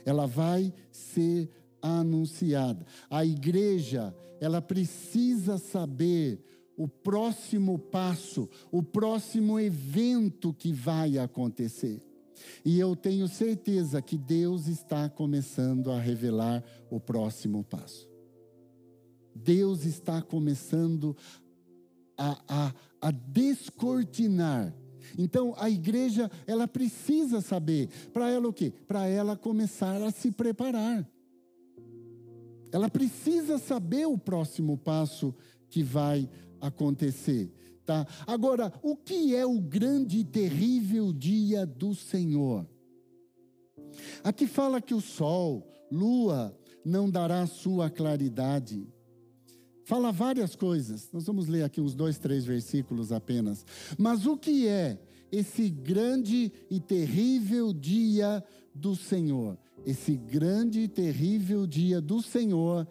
Ela 0.06 0.26
vai 0.26 0.74
ser 0.92 1.50
anunciada. 1.82 2.86
A 3.10 3.26
igreja, 3.26 4.16
ela 4.40 4.62
precisa 4.62 5.58
saber 5.58 6.44
o 6.78 6.88
próximo 6.88 7.78
passo, 7.78 8.50
o 8.72 8.84
próximo 8.84 9.60
evento 9.60 10.54
que 10.54 10.74
vai 10.74 11.18
acontecer. 11.18 12.02
E 12.64 12.80
eu 12.80 12.96
tenho 12.96 13.28
certeza 13.28 14.02
que 14.02 14.18
Deus 14.18 14.68
está 14.68 15.10
começando 15.10 15.92
a 15.92 16.00
revelar 16.00 16.64
o 16.90 17.00
próximo 17.00 17.64
passo. 17.64 18.10
Deus 19.34 19.86
está 19.86 20.22
começando 20.22 21.16
a, 22.18 22.42
a, 22.48 22.74
a 23.02 23.12
descortinar. 23.12 24.74
Então 25.18 25.54
a 25.58 25.70
igreja, 25.70 26.30
ela 26.48 26.68
precisa 26.68 27.42
saber. 27.42 27.90
Para 28.12 28.30
ela 28.30 28.48
o 28.48 28.54
quê? 28.54 28.74
Para 28.88 29.08
ela 29.08 29.36
começar 29.36 30.02
a 30.02 30.12
se 30.12 30.32
preparar. 30.32 31.08
Ela 32.72 32.90
precisa 32.90 33.58
saber 33.58 34.06
o 34.06 34.18
próximo 34.18 34.78
passo 34.78 35.34
que 35.70 35.84
vai 35.84 36.30
acontecer. 36.60 37.52
Tá? 37.86 38.06
Agora, 38.26 38.74
o 38.82 38.96
que 38.96 39.36
é 39.36 39.46
o 39.46 39.62
grande 39.62 40.20
e 40.20 40.24
terrível 40.24 41.14
dia 41.14 41.66
do 41.66 41.94
Senhor? 41.94 42.68
Aqui 44.24 44.48
fala 44.48 44.82
que 44.82 44.94
o 44.94 45.00
sol, 45.00 45.66
lua, 45.92 46.58
não 46.84 47.10
dará 47.10 47.46
sua 47.46 47.90
claridade 47.90 48.88
fala 49.86 50.12
várias 50.12 50.56
coisas. 50.56 51.10
Nós 51.14 51.26
vamos 51.26 51.48
ler 51.48 51.64
aqui 51.64 51.80
uns 51.80 51.96
dois, 51.96 52.18
três 52.18 52.44
versículos 52.44 53.12
apenas. 53.12 53.66
Mas 53.98 54.26
o 54.26 54.36
que 54.36 54.68
é 54.68 55.00
esse 55.32 55.70
grande 55.70 56.52
e 56.70 56.80
terrível 56.80 57.72
dia 57.72 58.44
do 58.74 58.96
Senhor? 58.96 59.58
Esse 59.86 60.18
grande 60.18 60.82
e 60.82 60.88
terrível 60.88 61.68
dia 61.68 62.02
do 62.02 62.22
Senhor 62.22 62.88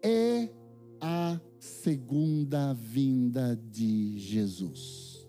é 0.00 0.48
a 1.00 1.40
segunda 1.58 2.72
vinda 2.72 3.56
de 3.56 4.16
Jesus. 4.18 5.26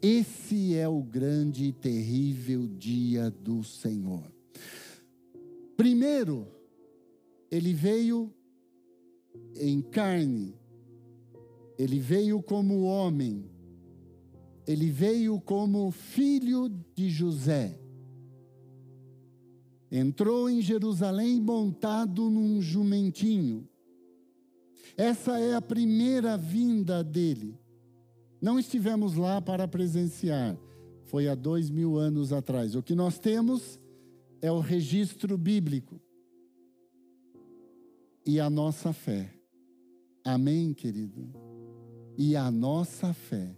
Esse 0.00 0.76
é 0.76 0.88
o 0.88 1.02
grande 1.02 1.64
e 1.66 1.72
terrível 1.72 2.68
dia 2.68 3.30
do 3.30 3.64
Senhor. 3.64 4.32
Primeiro, 5.76 6.46
ele 7.50 7.72
veio 7.72 8.32
em 9.56 9.80
carne, 9.80 10.54
ele 11.78 11.98
veio 11.98 12.42
como 12.42 12.82
homem, 12.82 13.44
ele 14.66 14.90
veio 14.90 15.40
como 15.40 15.90
filho 15.90 16.68
de 16.94 17.08
José. 17.08 17.78
Entrou 19.90 20.48
em 20.48 20.62
Jerusalém 20.62 21.40
montado 21.40 22.30
num 22.30 22.60
jumentinho. 22.60 23.68
Essa 24.96 25.38
é 25.38 25.54
a 25.54 25.62
primeira 25.62 26.36
vinda 26.36 27.02
dele. 27.04 27.58
Não 28.40 28.58
estivemos 28.58 29.14
lá 29.14 29.40
para 29.40 29.68
presenciar, 29.68 30.58
foi 31.04 31.28
há 31.28 31.34
dois 31.34 31.70
mil 31.70 31.96
anos 31.96 32.32
atrás. 32.32 32.74
O 32.74 32.82
que 32.82 32.94
nós 32.94 33.18
temos 33.18 33.78
é 34.40 34.50
o 34.50 34.58
registro 34.58 35.38
bíblico 35.38 36.01
e 38.24 38.38
a 38.38 38.48
nossa 38.48 38.92
fé. 38.92 39.32
Amém, 40.24 40.72
querido? 40.72 41.32
E 42.16 42.36
a 42.36 42.50
nossa 42.50 43.12
fé, 43.12 43.56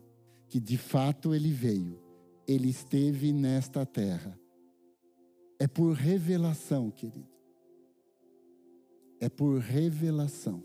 que 0.48 0.58
de 0.58 0.78
fato 0.78 1.34
ele 1.34 1.50
veio, 1.50 2.00
ele 2.46 2.68
esteve 2.68 3.32
nesta 3.32 3.84
terra. 3.84 4.38
É 5.58 5.66
por 5.66 5.92
revelação, 5.92 6.90
querido. 6.90 7.28
É 9.20 9.28
por 9.28 9.58
revelação. 9.58 10.62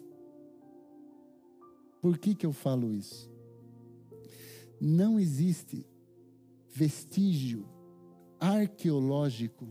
Por 2.02 2.18
que, 2.18 2.34
que 2.34 2.46
eu 2.46 2.54
falo 2.54 2.94
isso? 2.94 3.30
Não 4.80 5.20
existe 5.20 5.86
vestígio 6.70 7.68
arqueológico 8.40 9.68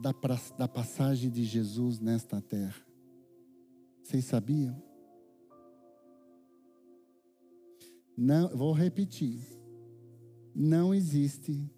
da, 0.00 0.12
da 0.56 0.66
passagem 0.66 1.30
de 1.30 1.44
Jesus 1.44 2.00
nesta 2.00 2.40
terra. 2.40 2.87
Vocês 4.08 4.24
sabiam? 4.24 4.82
Não, 8.16 8.48
vou 8.56 8.72
repetir. 8.72 9.38
Não 10.54 10.94
existe 10.94 11.70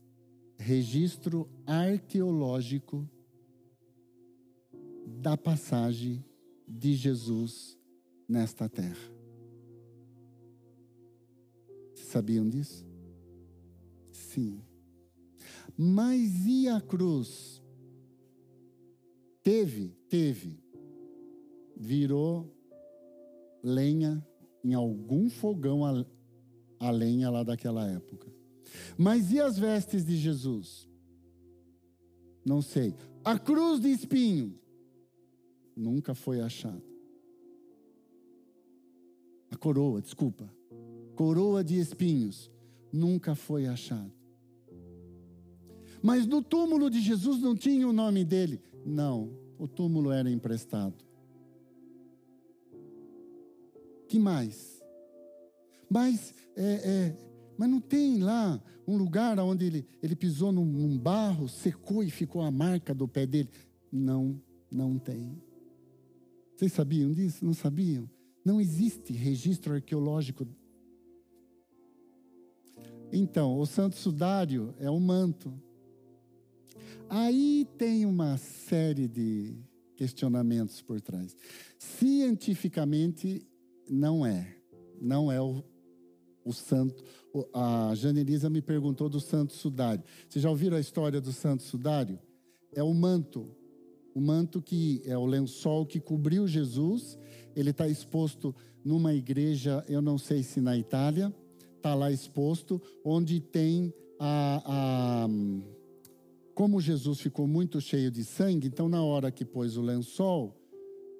registro 0.57 1.51
arqueológico 1.67 3.05
da 5.21 5.37
passagem 5.37 6.25
de 6.69 6.95
Jesus 6.95 7.77
nesta 8.29 8.69
terra. 8.69 9.11
Sabiam 11.97 12.49
disso? 12.49 12.87
Sim. 14.13 14.63
Mas 15.77 16.47
e 16.47 16.69
a 16.69 16.81
cruz? 16.81 17.61
Teve, 19.43 19.89
teve. 20.09 20.70
Virou 21.83 22.55
lenha 23.63 24.23
em 24.63 24.75
algum 24.75 25.31
fogão 25.31 25.83
a, 25.83 26.05
a 26.79 26.91
lenha 26.91 27.31
lá 27.31 27.43
daquela 27.43 27.91
época. 27.91 28.31
Mas 28.99 29.33
e 29.33 29.41
as 29.41 29.59
vestes 29.59 30.05
de 30.05 30.15
Jesus? 30.15 30.87
Não 32.45 32.61
sei. 32.61 32.95
A 33.25 33.39
cruz 33.39 33.81
de 33.81 33.89
espinho 33.89 34.55
nunca 35.75 36.15
foi 36.15 36.43
achada. 36.43 36.85
A 39.51 39.57
coroa, 39.57 40.03
desculpa. 40.03 40.53
Coroa 41.15 41.65
de 41.65 41.79
espinhos 41.79 42.51
nunca 42.93 43.35
foi 43.35 43.67
achada. 43.67 44.13
Mas 46.03 46.27
no 46.27 46.43
túmulo 46.43 46.91
de 46.91 47.01
Jesus 47.01 47.41
não 47.41 47.57
tinha 47.57 47.89
o 47.89 47.93
nome 47.93 48.23
dele. 48.23 48.61
Não, 48.85 49.31
o 49.59 49.67
túmulo 49.67 50.11
era 50.11 50.31
emprestado. 50.31 50.95
Que 54.11 54.19
mais? 54.19 54.83
Mas, 55.89 56.35
é, 56.57 56.65
é, 56.65 57.17
mas 57.57 57.71
não 57.71 57.81
tem 57.81 58.19
lá 58.19 58.61
um 58.85 58.97
lugar 58.97 59.39
onde 59.39 59.65
ele, 59.65 59.87
ele 60.03 60.17
pisou 60.17 60.51
num, 60.51 60.65
num 60.65 60.99
barro, 60.99 61.49
secou 61.49 62.03
e 62.03 62.11
ficou 62.11 62.43
a 62.43 62.51
marca 62.51 62.93
do 62.93 63.07
pé 63.07 63.25
dele? 63.25 63.49
Não, 63.91 64.43
não 64.69 64.99
tem. 64.99 65.41
Vocês 66.57 66.73
sabiam 66.73 67.13
disso? 67.13 67.45
Não 67.45 67.55
sabiam? 67.55 68.11
Não 68.45 68.61
existe 68.61 69.13
registro 69.13 69.75
arqueológico. 69.75 70.45
Então, 73.13 73.61
o 73.61 73.65
santo 73.65 73.95
sudário 73.95 74.75
é 74.81 74.91
um 74.91 74.99
manto. 74.99 75.55
Aí 77.09 77.65
tem 77.79 78.05
uma 78.05 78.37
série 78.39 79.07
de 79.07 79.57
questionamentos 79.95 80.83
por 80.83 81.01
trás. 81.01 81.37
Cientificamente, 81.79 83.47
não 83.91 84.25
é. 84.25 84.57
Não 85.01 85.31
é 85.33 85.41
o, 85.41 85.65
o 86.45 86.53
santo. 86.53 87.03
A 87.53 87.93
Janelisa 87.95 88.49
me 88.49 88.63
perguntou 88.63 89.09
do 89.09 89.21
santo 89.21 89.53
sudário. 89.53 90.05
Vocês 90.29 90.43
já 90.43 90.49
ouviram 90.49 90.77
a 90.77 90.81
história 90.81 91.21
do 91.21 91.33
santo 91.33 91.63
sudário? 91.63 92.19
É 92.73 92.83
o 92.83 92.95
manto 92.95 93.51
o 94.15 94.21
manto 94.21 94.61
que 94.61 95.03
é 95.05 95.17
o 95.17 95.25
lençol 95.25 95.87
que 95.87 96.01
cobriu 96.01 96.47
Jesus, 96.47 97.19
ele 97.55 97.71
está 97.71 97.89
exposto 97.89 98.55
numa 98.85 99.15
igreja, 99.15 99.85
eu 99.89 100.03
não 100.03 100.19
sei 100.19 100.43
se 100.43 100.61
na 100.61 100.77
Itália, 100.77 101.35
está 101.77 101.95
lá 101.95 102.11
exposto, 102.11 102.81
onde 103.05 103.41
tem 103.41 103.93
a, 104.19 104.63
a. 105.25 105.29
Como 106.55 106.81
Jesus 106.81 107.21
ficou 107.21 107.47
muito 107.47 107.81
cheio 107.81 108.11
de 108.11 108.25
sangue, 108.25 108.67
então 108.67 108.89
na 108.89 109.03
hora 109.03 109.31
que 109.31 109.45
pôs 109.45 109.77
o 109.77 109.83
lençol, 109.83 110.57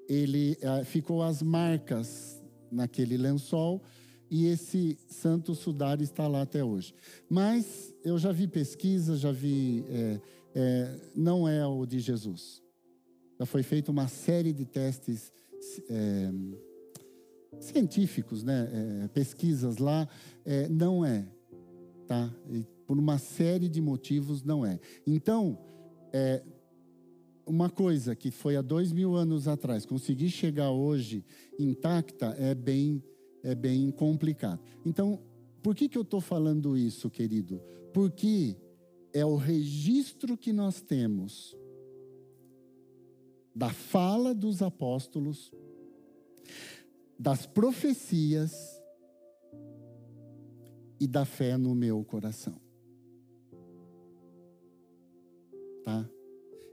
ele 0.09 0.59
a, 0.63 0.85
ficou 0.85 1.23
as 1.23 1.43
marcas 1.43 2.40
naquele 2.71 3.17
lençol 3.17 3.83
e 4.31 4.47
esse 4.47 4.97
santo 5.09 5.55
sudário 5.55 6.05
está 6.05 6.29
lá 6.29 6.43
até 6.43 6.63
hoje. 6.63 6.95
Mas 7.29 7.93
eu 8.05 8.17
já 8.17 8.31
vi 8.31 8.47
pesquisa, 8.47 9.17
já 9.17 9.33
vi. 9.33 9.85
É, 9.89 10.21
é, 10.55 11.01
não 11.15 11.49
é 11.49 11.67
o 11.67 11.85
de 11.85 11.99
Jesus. 11.99 12.63
Já 13.39 13.45
foi 13.45 13.63
feita 13.63 13.91
uma 13.91 14.07
série 14.07 14.53
de 14.53 14.65
testes 14.65 15.33
é, 15.89 16.31
científicos, 17.59 18.45
né? 18.45 18.69
É, 19.05 19.09
pesquisas 19.09 19.79
lá. 19.79 20.09
É, 20.45 20.69
não 20.69 21.05
é, 21.05 21.27
tá? 22.07 22.33
E 22.49 22.65
por 22.87 22.99
uma 22.99 23.19
série 23.19 23.69
de 23.69 23.81
motivos, 23.81 24.43
não 24.43 24.65
é. 24.65 24.79
Então, 25.07 25.59
é, 26.13 26.43
uma 27.47 27.69
coisa 27.69 28.15
que 28.15 28.31
foi 28.31 28.57
há 28.57 28.63
dois 28.63 28.93
mil 28.93 29.17
anos 29.17 29.49
atrás, 29.49 29.85
conseguir 29.85 30.31
chegar 30.31 30.71
hoje 30.71 31.25
intacta 31.59 32.35
é 32.39 32.55
bem, 32.55 33.03
é 33.43 33.55
bem 33.55 33.91
complicado. 33.91 34.61
Então, 34.85 35.21
por 35.63 35.75
que, 35.75 35.89
que 35.89 35.99
eu 35.99 36.03
estou 36.03 36.21
falando 36.21 36.77
isso, 36.77 37.11
querido? 37.11 37.61
Porque 37.93 38.57
é 39.13 39.25
o 39.25 39.37
registro 39.37 40.37
que 40.37 40.53
nós 40.53 40.81
temos 40.81 41.57
da 43.55 43.71
fala 43.71 44.35
dos 44.35 44.63
apóstolos, 44.63 45.53
das 47.19 47.45
profecias 47.47 48.81
e 50.99 51.07
da 51.07 51.25
fé 51.25 51.57
no 51.57 51.75
meu 51.75 52.05
coração. 52.05 52.55
Tá? 55.85 56.09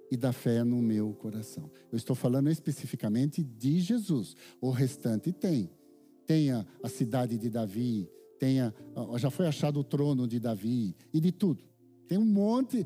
E 0.10 0.15
da 0.15 0.32
fé 0.32 0.63
no 0.63 0.82
meu 0.82 1.13
coração. 1.13 1.70
Eu 1.91 1.98
estou 1.98 2.15
falando 2.15 2.50
especificamente 2.50 3.43
de 3.43 3.80
Jesus. 3.80 4.36
O 4.62 4.70
restante 4.70 5.32
tem. 5.32 5.70
Tem 6.26 6.52
a, 6.52 6.65
cidade 6.89 7.38
de 7.38 7.50
Davi, 7.50 8.10
tem 8.38 8.60
a, 8.60 8.74
já 9.17 9.30
foi 9.30 9.48
achado 9.48 9.80
o 9.80 9.84
trono 9.84 10.28
de 10.28 10.39
Davi 10.39 10.96
e 11.13 11.22
de 11.22 11.32
tudo. 11.32 11.63
Tem 12.08 12.17
um 12.17 12.26
monte. 12.26 12.86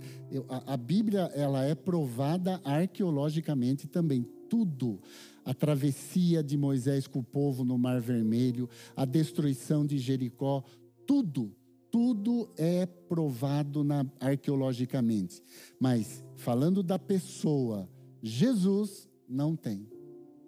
A, 0.49 0.73
a 0.73 0.77
Bíblia 0.77 1.31
ela 1.33 1.63
é 1.63 1.75
provada 1.75 2.59
arqueologicamente 2.63 3.87
também. 3.87 4.23
Tudo. 4.49 4.99
A 5.45 5.53
travessia 5.53 6.43
de 6.43 6.57
Moisés 6.57 7.07
com 7.07 7.19
o 7.19 7.23
povo 7.23 7.63
no 7.63 7.77
Mar 7.77 7.99
Vermelho, 8.01 8.69
a 8.95 9.05
destruição 9.05 9.85
de 9.85 9.97
Jericó, 9.97 10.63
tudo, 11.07 11.55
tudo 11.91 12.49
é 12.57 12.85
provado 12.85 13.83
na, 13.83 14.05
arqueologicamente. 14.19 15.43
Mas 15.79 16.23
falando 16.37 16.81
da 16.81 16.97
pessoa, 16.97 17.87
Jesus 18.23 19.09
não 19.27 19.55
tem. 19.55 19.85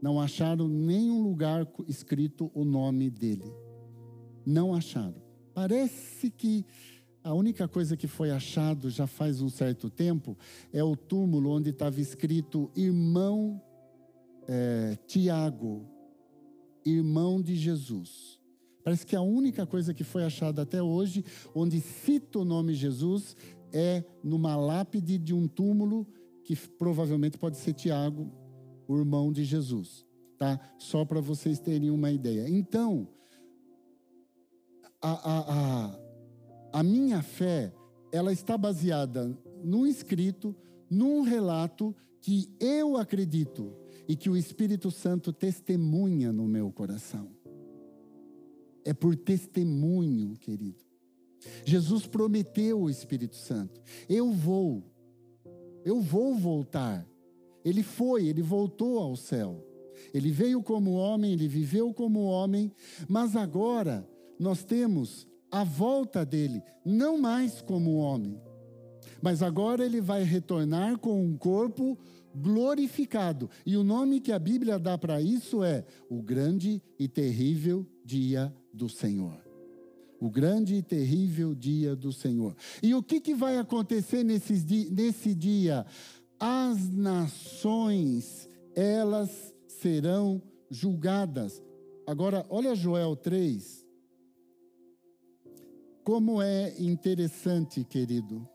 Não 0.01 0.19
acharam 0.19 0.67
nenhum 0.67 1.21
lugar 1.21 1.67
escrito 1.88 2.49
o 2.53 2.63
nome 2.63 3.10
dele. 3.10 3.53
Não 4.45 4.73
acharam. 4.73 5.21
Parece 5.53 6.29
que 6.29 6.65
a 7.23 7.34
única 7.34 7.67
coisa 7.67 7.95
que 7.95 8.08
foi 8.08 8.32
achado 8.32 8.89
já 8.89 9.08
faz 9.08 9.41
um 9.41 9.49
certo 9.49 9.89
tempo 9.89 10.38
é 10.73 10.84
o 10.84 10.95
túmulo 10.95 11.51
onde 11.51 11.69
estava 11.69 12.01
escrito 12.01 12.69
irmão 12.75 13.62
é, 14.47 14.97
Tiago, 15.08 15.86
irmão 16.86 17.41
de 17.41 17.56
Jesus. 17.56 18.42
Parece 18.84 19.06
que 19.06 19.15
a 19.15 19.22
única 19.22 19.65
coisa 19.65 19.93
que 19.93 20.04
foi 20.04 20.24
achada 20.24 20.62
até 20.62 20.82
hoje, 20.82 21.24
onde 21.56 21.80
cita 21.80 22.39
o 22.39 22.46
nome 22.46 22.74
Jesus, 22.74 23.36
é 23.72 24.04
numa 24.24 24.56
lápide 24.56 25.17
de 25.17 25.34
um 25.34 25.48
túmulo 25.48 26.08
que 26.43 26.56
provavelmente 26.56 27.38
pode 27.38 27.58
ser 27.58 27.74
Tiago, 27.74 28.30
o 28.88 28.98
irmão 28.98 29.32
de 29.32 29.46
Jesus, 29.46 30.06
tá? 30.38 30.60
Só 30.78 31.06
para 31.06 31.22
vocês 31.22 31.60
terem 31.60 31.89
uma 31.89 32.12
ideia. 32.12 32.50
Então, 32.50 33.08
a, 35.02 35.12
a, 35.12 35.89
a 35.89 36.04
a 36.74 36.82
minha 36.82 37.22
fé, 37.22 37.72
ela 38.12 38.34
está 38.34 38.58
baseada 38.58 39.38
num 39.63 39.86
escrito, 39.86 40.56
num 40.89 41.22
relato 41.22 41.96
que 42.19 42.50
eu 42.60 42.98
acredito 42.98 43.72
e 44.08 44.15
que 44.15 44.28
o 44.28 44.36
Espírito 44.36 44.89
Santo 44.89 45.32
testemunha 45.32 46.34
no 46.34 46.48
meu 46.48 46.72
coração. 46.72 47.30
É 48.86 48.93
por 48.93 49.15
testemunho, 49.15 50.36
querido. 50.38 50.84
Jesus 51.65 52.06
prometeu 52.06 52.82
o 52.82 52.89
Espírito 52.89 53.36
Santo. 53.36 53.82
Eu 54.10 54.32
vou, 54.32 54.84
eu 55.84 56.02
vou 56.02 56.36
voltar. 56.36 57.06
Ele 57.63 57.84
foi, 57.84 58.28
ele 58.28 58.41
voltou 58.41 59.00
ao 59.00 59.15
céu. 59.15 59.65
Ele 60.13 60.32
veio 60.32 60.62
como 60.62 60.93
homem, 60.93 61.34
ele 61.34 61.48
viveu 61.48 61.93
como 61.93 62.24
homem, 62.24 62.72
mas 63.08 63.36
agora 63.36 64.08
nós 64.39 64.63
temos 64.63 65.28
a 65.52 65.63
volta 65.63 66.26
dele, 66.26 66.62
não 66.84 67.17
mais 67.17 67.62
como 67.62 67.98
homem, 67.98 68.41
mas 69.22 69.43
agora 69.43 69.86
ele 69.86 70.02
vai 70.02 70.24
retornar 70.24 70.98
com 70.98 71.24
um 71.24 71.38
corpo 71.38 71.98
glorificado. 72.36 73.50
E 73.65 73.78
o 73.78 73.84
nome 73.84 74.19
que 74.19 74.32
a 74.32 74.39
Bíblia 74.39 74.80
dá 74.80 74.98
para 74.98 75.22
isso 75.22 75.63
é 75.63 75.86
o 76.10 76.22
grande 76.22 76.82
e 76.98 77.08
terrível 77.08 77.86
dia 78.04 78.54
do 78.74 78.90
Senhor. 78.90 79.40
O 80.20 80.30
grande 80.30 80.76
e 80.76 80.82
terrível 80.82 81.54
dia 81.54 81.96
do 81.96 82.12
Senhor. 82.12 82.56
E 82.82 82.96
o 82.96 83.04
que, 83.04 83.20
que 83.20 83.36
vai 83.36 83.58
acontecer 83.58 84.24
nesse, 84.24 84.54
nesse 84.90 85.36
dia? 85.36 85.86
As 86.40 86.90
nações, 86.90 88.50
elas 88.76 89.54
serão 89.68 90.42
julgadas. 90.70 91.62
Agora, 92.08 92.46
olha 92.50 92.74
Joel 92.76 93.16
3. 93.16 93.86
Como 96.04 96.42
é 96.42 96.74
interessante, 96.80 97.84
querido. 97.84 98.48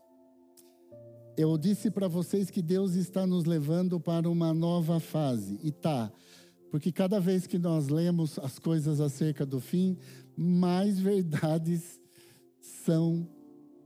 Eu 1.37 1.57
disse 1.57 1.89
para 1.89 2.07
vocês 2.07 2.51
que 2.51 2.61
Deus 2.61 2.95
está 2.95 3.25
nos 3.25 3.45
levando 3.45 3.99
para 3.99 4.29
uma 4.29 4.53
nova 4.53 4.99
fase. 4.99 5.59
E 5.63 5.71
tá. 5.71 6.11
Porque 6.69 6.91
cada 6.91 7.19
vez 7.19 7.47
que 7.47 7.57
nós 7.57 7.87
lemos 7.87 8.37
as 8.39 8.59
coisas 8.59 9.01
acerca 9.01 9.45
do 9.45 9.59
fim, 9.59 9.97
mais 10.37 10.99
verdades 10.99 11.99
são 12.59 13.27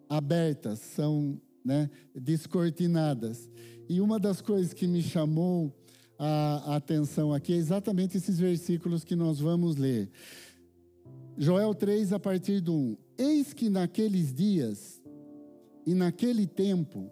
abertas, 0.10 0.80
são 0.80 1.40
né, 1.64 1.90
descortinadas. 2.14 3.50
E 3.88 4.02
uma 4.02 4.20
das 4.20 4.42
coisas 4.42 4.74
que 4.74 4.88
me 4.88 5.02
chamou 5.02 5.74
a, 6.18 6.76
atenção 6.76 7.34
aqui 7.34 7.54
é 7.54 7.58
exatamente 7.58 8.18
esses 8.18 8.40
versículos 8.40 9.04
que 9.04 9.16
nós 9.16 9.40
vamos 9.40 9.76
ler. 9.76 10.10
Joel 11.38 11.74
3, 11.74 12.14
a 12.14 12.20
partir 12.20 12.60
do 12.62 12.74
1. 12.74 12.98
Eis 13.18 13.54
que 13.54 13.70
naqueles 13.70 14.34
dias 14.34 15.02
e 15.86 15.94
naquele 15.94 16.46
tempo, 16.46 17.10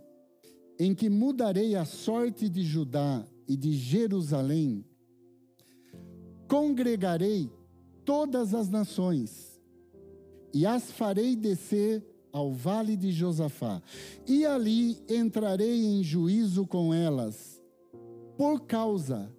em 0.79 0.93
que 0.93 1.09
mudarei 1.09 1.75
a 1.75 1.85
sorte 1.85 2.47
de 2.47 2.63
Judá 2.63 3.25
e 3.47 3.55
de 3.55 3.73
Jerusalém, 3.73 4.85
congregarei 6.51 7.49
todas 8.03 8.53
as 8.53 8.67
nações 8.67 9.57
e 10.53 10.65
as 10.65 10.91
farei 10.91 11.33
descer 11.33 12.05
ao 12.29 12.51
vale 12.51 12.97
de 12.97 13.09
Josafá, 13.09 13.81
e 14.27 14.45
ali 14.45 15.01
entrarei 15.07 15.85
em 15.85 16.03
juízo 16.03 16.67
com 16.67 16.93
elas, 16.93 17.61
por 18.37 18.65
causa 18.65 19.33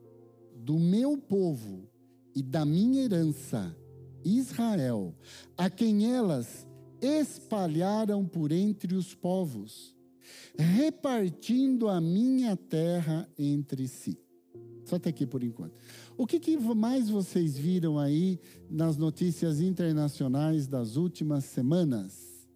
do 0.56 0.78
meu 0.78 1.18
povo 1.18 1.86
e 2.34 2.42
da 2.42 2.64
minha 2.64 3.02
herança, 3.02 3.76
Israel, 4.24 5.14
a 5.54 5.68
quem 5.68 6.10
elas 6.14 6.66
espalharam 6.98 8.24
por 8.24 8.52
entre 8.52 8.94
os 8.94 9.14
povos, 9.14 9.94
repartindo 10.56 11.90
a 11.90 12.00
minha 12.00 12.56
terra 12.56 13.28
entre 13.38 13.86
si. 13.86 14.18
Só 14.84 14.96
até 14.96 15.10
aqui 15.10 15.26
por 15.26 15.42
enquanto. 15.42 15.78
O 16.22 16.26
que, 16.26 16.38
que, 16.38 16.56
mais 16.56 17.10
vocês 17.10 17.58
viram 17.58 17.98
aí 17.98 18.38
nas 18.70 18.96
notícias 18.96 19.60
internacionais 19.60 20.68
das 20.68 20.94
últimas 20.94 21.44
semanas? 21.46 22.46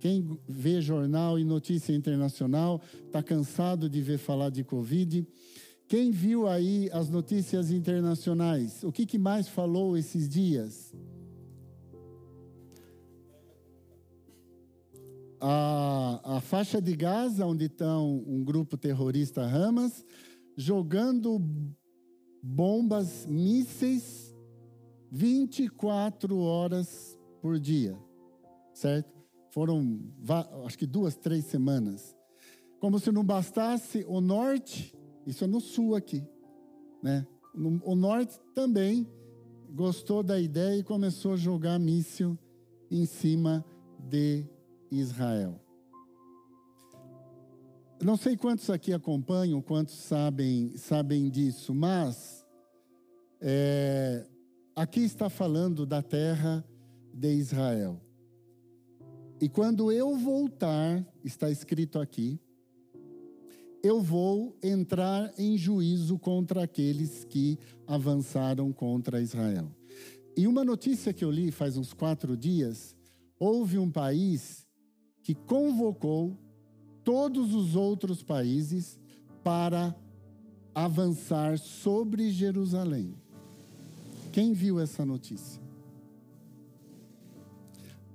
Quem 0.00 0.36
vê 0.48 0.80
jornal 0.80 1.38
e 1.38 1.44
notícia 1.44 1.92
internacional 1.92 2.82
está 3.06 3.22
cansado 3.22 3.88
de 3.88 4.02
ver 4.02 4.18
falar 4.18 4.50
de 4.50 4.64
Covid. 4.64 5.24
Quem 5.86 6.10
viu 6.10 6.48
aí 6.48 6.90
as 6.92 7.08
notícias 7.08 7.70
internacionais? 7.70 8.82
O 8.82 8.90
que, 8.90 9.06
que 9.06 9.18
mais 9.18 9.46
falou 9.46 9.96
esses 9.96 10.28
dias? 10.28 10.92
A, 15.40 16.38
a 16.38 16.40
faixa 16.40 16.82
de 16.82 16.96
Gaza, 16.96 17.46
onde 17.46 17.66
estão 17.66 18.24
um 18.26 18.42
grupo 18.42 18.76
terrorista 18.76 19.42
Hamas, 19.42 20.04
jogando 20.56 21.40
bombas, 22.48 23.26
mísseis, 23.26 24.34
24 25.10 26.38
horas 26.38 27.18
por 27.42 27.58
dia, 27.58 27.98
certo? 28.72 29.12
Foram, 29.50 30.00
acho 30.64 30.78
que 30.78 30.86
duas, 30.86 31.14
três 31.14 31.44
semanas. 31.44 32.16
Como 32.80 32.98
se 32.98 33.12
não 33.12 33.24
bastasse 33.24 34.04
o 34.08 34.20
norte, 34.20 34.96
isso 35.26 35.44
é 35.44 35.46
no 35.46 35.60
sul 35.60 35.94
aqui, 35.94 36.22
né? 37.02 37.26
O 37.84 37.94
norte 37.94 38.38
também 38.54 39.06
gostou 39.70 40.22
da 40.22 40.40
ideia 40.40 40.78
e 40.78 40.84
começou 40.84 41.32
a 41.32 41.36
jogar 41.36 41.78
míssil 41.78 42.38
em 42.90 43.04
cima 43.04 43.64
de 43.98 44.46
Israel. 44.90 45.60
Não 48.00 48.16
sei 48.16 48.36
quantos 48.36 48.70
aqui 48.70 48.92
acompanham, 48.92 49.60
quantos 49.60 49.94
sabem, 49.94 50.76
sabem 50.76 51.28
disso, 51.28 51.74
mas 51.74 52.37
é, 53.40 54.26
aqui 54.74 55.00
está 55.00 55.28
falando 55.28 55.86
da 55.86 56.02
terra 56.02 56.64
de 57.12 57.32
Israel. 57.34 58.00
E 59.40 59.48
quando 59.48 59.92
eu 59.92 60.16
voltar, 60.16 61.06
está 61.24 61.50
escrito 61.50 61.98
aqui, 61.98 62.40
eu 63.82 64.00
vou 64.00 64.56
entrar 64.62 65.32
em 65.38 65.56
juízo 65.56 66.18
contra 66.18 66.64
aqueles 66.64 67.24
que 67.24 67.58
avançaram 67.86 68.72
contra 68.72 69.20
Israel. 69.20 69.70
E 70.36 70.46
uma 70.46 70.64
notícia 70.64 71.12
que 71.12 71.24
eu 71.24 71.30
li 71.30 71.50
faz 71.50 71.76
uns 71.76 71.92
quatro 71.92 72.36
dias: 72.36 72.96
houve 73.38 73.78
um 73.78 73.90
país 73.90 74.66
que 75.22 75.34
convocou 75.34 76.36
todos 77.04 77.54
os 77.54 77.76
outros 77.76 78.22
países 78.22 78.98
para 79.44 79.94
avançar 80.74 81.58
sobre 81.58 82.30
Jerusalém. 82.30 83.14
Quem 84.32 84.52
viu 84.52 84.78
essa 84.78 85.04
notícia? 85.04 85.60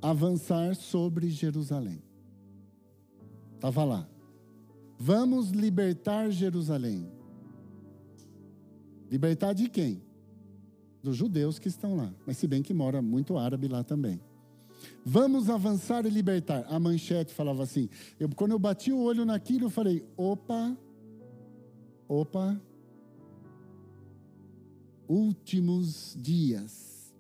Avançar 0.02 0.76
sobre 0.76 1.30
Jerusalém. 1.30 2.02
Estava 3.56 3.84
lá. 3.84 4.10
Vamos 5.00 5.52
libertar 5.52 6.30
Jerusalém. 6.30 7.10
Libertar 9.10 9.54
de 9.54 9.70
quem? 9.70 10.02
Dos 11.02 11.16
judeus 11.16 11.60
que 11.60 11.68
estão 11.68 11.96
lá. 11.96 12.14
Mas 12.26 12.38
se 12.38 12.48
bem 12.48 12.62
que 12.62 12.74
mora 12.74 13.02
muito 13.02 13.38
árabe 13.38 13.68
lá 13.68 13.84
também. 13.84 14.20
Vamos 15.06 15.50
avançar 15.50 16.06
e 16.06 16.10
libertar. 16.10 16.66
A 16.70 16.80
manchete 16.80 17.34
falava 17.34 17.64
assim. 17.64 17.90
Eu, 18.20 18.30
quando 18.30 18.52
eu 18.52 18.60
bati 18.60 18.92
o 18.92 19.00
olho 19.02 19.26
naquilo, 19.26 19.66
eu 19.66 19.70
falei: 19.70 20.06
opa, 20.16 20.76
opa, 22.08 22.60
últimos 25.08 26.18
dias. 26.20 27.14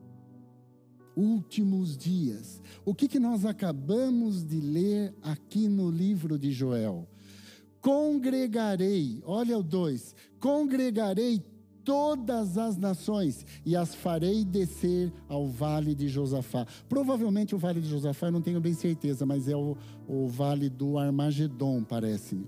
Últimos 1.15 1.96
dias. 1.98 2.62
O 2.84 2.93
que, 2.93 3.08
que 3.08 3.19
nós 3.19 3.46
acabamos 3.46 4.43
de 4.43 4.60
ler 4.60 5.13
aqui 5.22 5.67
no 5.67 5.89
livro 5.89 6.39
de 6.39 6.52
Joel? 6.52 7.08
Congregarei, 7.82 9.22
olha 9.26 9.58
o 9.58 9.63
dois, 9.63 10.15
congregarei 10.39 11.43
todas 11.84 12.58
as 12.58 12.78
nações 12.78 13.46
e 13.65 13.76
as 13.76 13.93
farei 13.93 14.43
descer 14.46 15.12
ao 15.28 15.48
vale 15.48 15.93
de 15.93 16.08
Josafá. 16.08 16.65
Provavelmente 16.88 17.54
o 17.54 17.58
vale 17.58 17.82
de 17.82 17.89
Josafá, 17.89 18.28
eu 18.28 18.32
não 18.32 18.41
tenho 18.41 18.62
bem 18.62 18.74
certeza, 18.74 19.26
mas 19.26 19.48
é 19.48 19.56
o, 19.56 19.76
o 20.08 20.28
vale 20.28 20.69
do 20.69 20.98
Armagedon, 20.98 21.84
parece-me. 21.84 22.48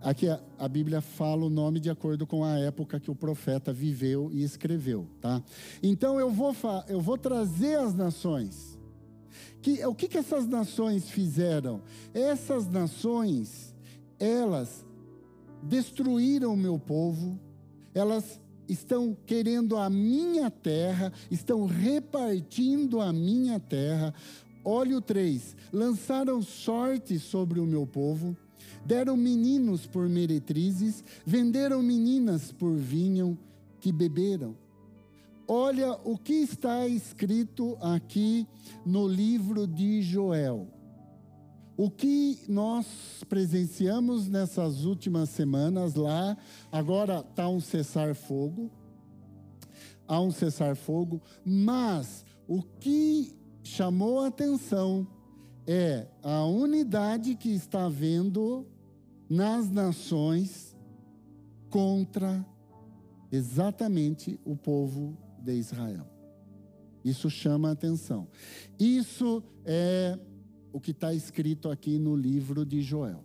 Aqui 0.00 0.28
a, 0.28 0.68
Bíblia 0.68 1.00
fala 1.00 1.46
o 1.46 1.50
nome 1.50 1.80
de 1.80 1.90
acordo 1.90 2.26
com 2.26 2.44
a 2.44 2.58
época 2.58 3.00
que 3.00 3.10
o 3.10 3.14
profeta 3.14 3.72
viveu 3.72 4.30
e 4.32 4.42
escreveu, 4.42 5.06
tá? 5.20 5.42
Então 5.82 6.20
eu 6.20 6.30
vou, 6.30 6.54
eu 6.88 7.00
vou 7.00 7.18
trazer 7.18 7.78
as 7.78 7.94
nações. 7.94 8.78
Que, 9.60 9.84
o 9.84 9.94
que, 9.94 10.06
que 10.06 10.18
essas 10.18 10.46
nações 10.46 11.10
fizeram? 11.10 11.82
Essas 12.14 12.68
nações, 12.68 13.74
elas 14.18 14.84
destruíram 15.62 16.54
o 16.54 16.56
meu 16.56 16.78
povo, 16.78 17.38
elas 17.92 18.40
estão 18.68 19.16
querendo 19.26 19.76
a 19.76 19.88
minha 19.90 20.50
terra, 20.50 21.12
estão 21.30 21.66
repartindo 21.66 23.00
a 23.00 23.12
minha 23.12 23.58
terra. 23.58 24.14
Olha 24.64 24.98
o 24.98 25.00
3: 25.00 25.56
lançaram 25.72 26.42
sorte 26.42 27.18
sobre 27.18 27.60
o 27.60 27.66
meu 27.66 27.86
povo, 27.86 28.36
deram 28.86 29.16
meninos 29.16 29.86
por 29.86 30.08
meretrizes, 30.08 31.02
venderam 31.24 31.82
meninas 31.82 32.52
por 32.52 32.76
vinho 32.76 33.36
que 33.80 33.90
beberam. 33.92 34.56
Olha 35.48 35.92
o 36.04 36.16
que 36.16 36.34
está 36.34 36.86
escrito 36.86 37.76
aqui 37.80 38.46
no 38.84 39.06
livro 39.06 39.66
de 39.66 40.02
Joel. 40.02 40.68
O 41.76 41.90
que 41.90 42.38
nós 42.48 42.86
presenciamos 43.28 44.28
nessas 44.28 44.84
últimas 44.84 45.28
semanas 45.28 45.94
lá, 45.94 46.36
agora 46.72 47.20
está 47.28 47.48
um 47.48 47.60
cessar-fogo, 47.60 48.70
há 50.08 50.20
um 50.20 50.30
cessar-fogo, 50.30 51.20
mas 51.44 52.24
o 52.48 52.62
que 52.62 53.36
chamou 53.62 54.20
a 54.20 54.28
atenção 54.28 55.06
é 55.66 56.06
a 56.22 56.44
unidade 56.44 57.34
que 57.34 57.50
está 57.50 57.86
havendo 57.86 58.66
nas 59.28 59.70
nações 59.70 60.76
contra 61.70 62.44
exatamente 63.30 64.40
o 64.44 64.56
povo 64.56 65.16
de 65.38 65.52
Israel. 65.54 66.06
Isso 67.04 67.30
chama 67.30 67.68
a 67.68 67.72
atenção. 67.72 68.28
Isso 68.78 69.42
é 69.64 70.18
o 70.72 70.80
que 70.80 70.90
está 70.90 71.14
escrito 71.14 71.70
aqui 71.70 71.98
no 71.98 72.16
livro 72.16 72.64
de 72.64 72.82
Joel. 72.82 73.24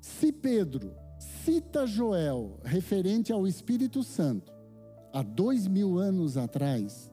Se 0.00 0.32
Pedro 0.32 0.92
cita 1.44 1.86
Joel 1.86 2.60
referente 2.64 3.32
ao 3.32 3.46
Espírito 3.46 4.02
Santo, 4.02 4.52
há 5.12 5.22
dois 5.22 5.66
mil 5.66 5.98
anos 5.98 6.36
atrás, 6.36 7.10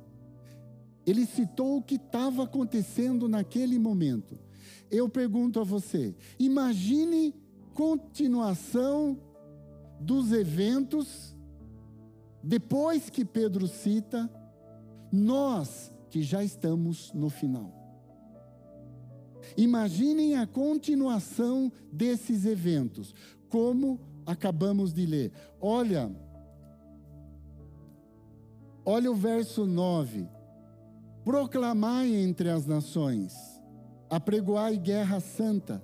ele 1.05 1.25
citou 1.25 1.77
o 1.77 1.81
que 1.81 1.95
estava 1.95 2.43
acontecendo 2.43 3.27
naquele 3.27 3.77
momento. 3.77 4.39
Eu 4.89 5.07
pergunto 5.07 5.59
a 5.59 5.63
você: 5.63 6.15
imagine 6.39 7.33
continuação 7.73 9.17
dos 9.99 10.31
eventos 10.31 11.33
depois 12.43 13.09
que 13.09 13.23
Pedro 13.23 13.67
cita, 13.67 14.29
nós 15.11 15.93
que 16.09 16.21
já 16.21 16.43
estamos 16.43 17.13
no 17.13 17.29
final. 17.29 17.71
Imaginem 19.55 20.35
a 20.35 20.45
continuação 20.45 21.71
desses 21.91 22.45
eventos, 22.45 23.13
como 23.49 23.99
acabamos 24.25 24.93
de 24.93 25.05
ler. 25.05 25.31
Olha, 25.59 26.11
olha 28.85 29.11
o 29.11 29.15
verso 29.15 29.65
9. 29.65 30.27
Proclamai 31.23 32.13
entre 32.13 32.49
as 32.49 32.65
nações, 32.65 33.33
apregoai 34.09 34.77
guerra 34.77 35.21
santa, 35.21 35.81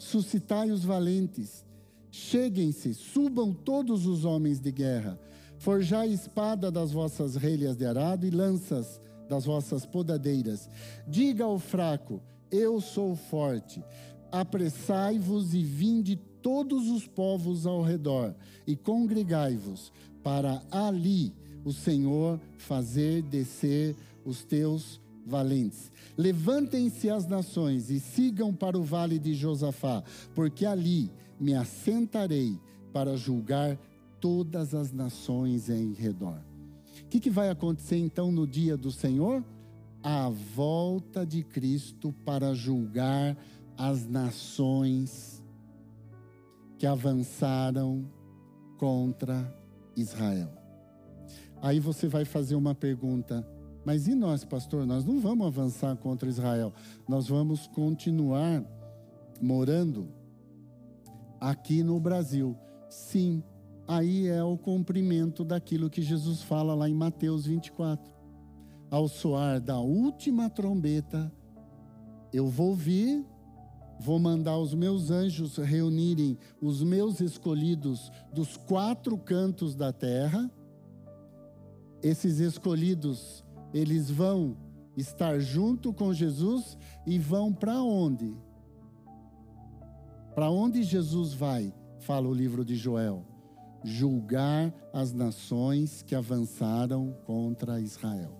suscitai 0.00 0.70
os 0.70 0.82
valentes, 0.82 1.64
cheguem-se, 2.10 2.94
subam 2.94 3.52
todos 3.52 4.06
os 4.06 4.24
homens 4.24 4.58
de 4.58 4.72
guerra, 4.72 5.20
forjai 5.58 6.08
espada 6.08 6.70
das 6.70 6.90
vossas 6.90 7.36
relhas 7.36 7.76
de 7.76 7.84
arado 7.84 8.26
e 8.26 8.30
lanças 8.30 9.00
das 9.28 9.44
vossas 9.44 9.84
podadeiras. 9.84 10.68
Diga 11.06 11.44
ao 11.44 11.58
fraco: 11.58 12.20
Eu 12.50 12.80
sou 12.80 13.14
forte. 13.14 13.84
Apressai-vos 14.32 15.54
e 15.54 15.62
vinde 15.62 16.16
todos 16.16 16.88
os 16.88 17.06
povos 17.06 17.66
ao 17.66 17.82
redor, 17.82 18.34
e 18.66 18.76
congregai-vos, 18.76 19.92
para 20.22 20.62
ali 20.70 21.34
o 21.64 21.72
Senhor 21.72 22.40
fazer 22.56 23.22
descer 23.22 23.94
os 24.24 24.44
teus 24.44 25.00
valentes. 25.30 25.92
Levantem-se 26.18 27.08
as 27.08 27.26
nações 27.26 27.88
e 27.88 28.00
sigam 28.00 28.52
para 28.52 28.76
o 28.76 28.82
vale 28.82 29.18
de 29.18 29.32
Josafá, 29.32 30.02
porque 30.34 30.66
ali 30.66 31.10
me 31.38 31.54
assentarei 31.54 32.58
para 32.92 33.16
julgar 33.16 33.78
todas 34.20 34.74
as 34.74 34.92
nações 34.92 35.70
em 35.70 35.94
redor. 35.94 36.38
O 37.04 37.08
que, 37.08 37.20
que 37.20 37.30
vai 37.30 37.48
acontecer 37.48 37.96
então 37.96 38.30
no 38.30 38.46
dia 38.46 38.76
do 38.76 38.90
Senhor? 38.90 39.42
A 40.02 40.28
volta 40.28 41.24
de 41.24 41.42
Cristo 41.42 42.12
para 42.24 42.52
julgar 42.52 43.36
as 43.76 44.06
nações 44.06 45.42
que 46.78 46.86
avançaram 46.86 48.04
contra 48.76 49.54
Israel. 49.96 50.50
Aí 51.62 51.78
você 51.78 52.08
vai 52.08 52.24
fazer 52.24 52.54
uma 52.54 52.74
pergunta: 52.74 53.46
mas 53.84 54.06
e 54.06 54.14
nós, 54.14 54.44
pastor? 54.44 54.86
Nós 54.86 55.04
não 55.04 55.20
vamos 55.20 55.46
avançar 55.46 55.96
contra 55.96 56.28
Israel. 56.28 56.72
Nós 57.08 57.28
vamos 57.28 57.66
continuar 57.66 58.62
morando 59.40 60.08
aqui 61.40 61.82
no 61.82 61.98
Brasil. 61.98 62.56
Sim, 62.88 63.42
aí 63.88 64.28
é 64.28 64.44
o 64.44 64.58
cumprimento 64.58 65.44
daquilo 65.44 65.88
que 65.88 66.02
Jesus 66.02 66.42
fala 66.42 66.74
lá 66.74 66.88
em 66.88 66.94
Mateus 66.94 67.46
24. 67.46 68.12
Ao 68.90 69.08
soar 69.08 69.60
da 69.60 69.78
última 69.78 70.50
trombeta, 70.50 71.32
eu 72.32 72.48
vou 72.48 72.74
vir, 72.74 73.24
vou 73.98 74.18
mandar 74.18 74.58
os 74.58 74.74
meus 74.74 75.10
anjos 75.10 75.56
reunirem 75.56 76.36
os 76.60 76.82
meus 76.82 77.20
escolhidos 77.20 78.10
dos 78.32 78.56
quatro 78.56 79.16
cantos 79.16 79.74
da 79.74 79.92
terra. 79.92 80.50
Esses 82.02 82.40
escolhidos 82.40 83.44
eles 83.72 84.10
vão 84.10 84.56
estar 84.96 85.38
junto 85.38 85.92
com 85.92 86.12
Jesus 86.12 86.76
e 87.06 87.18
vão 87.18 87.52
para 87.52 87.82
onde? 87.82 88.36
Para 90.34 90.50
onde 90.50 90.82
Jesus 90.82 91.32
vai? 91.32 91.72
Fala 92.00 92.28
o 92.28 92.34
livro 92.34 92.64
de 92.64 92.76
Joel. 92.76 93.24
Julgar 93.82 94.74
as 94.92 95.12
nações 95.12 96.02
que 96.02 96.14
avançaram 96.14 97.16
contra 97.24 97.80
Israel. 97.80 98.36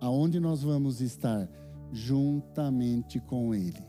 Aonde 0.00 0.38
nós 0.38 0.62
vamos 0.62 1.00
estar? 1.00 1.48
Juntamente 1.90 3.18
com 3.18 3.54
Ele. 3.54 3.84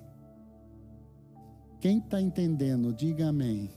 Quem 1.80 2.00
está 2.00 2.20
entendendo, 2.22 2.94
diga 2.94 3.28
amém. 3.30 3.70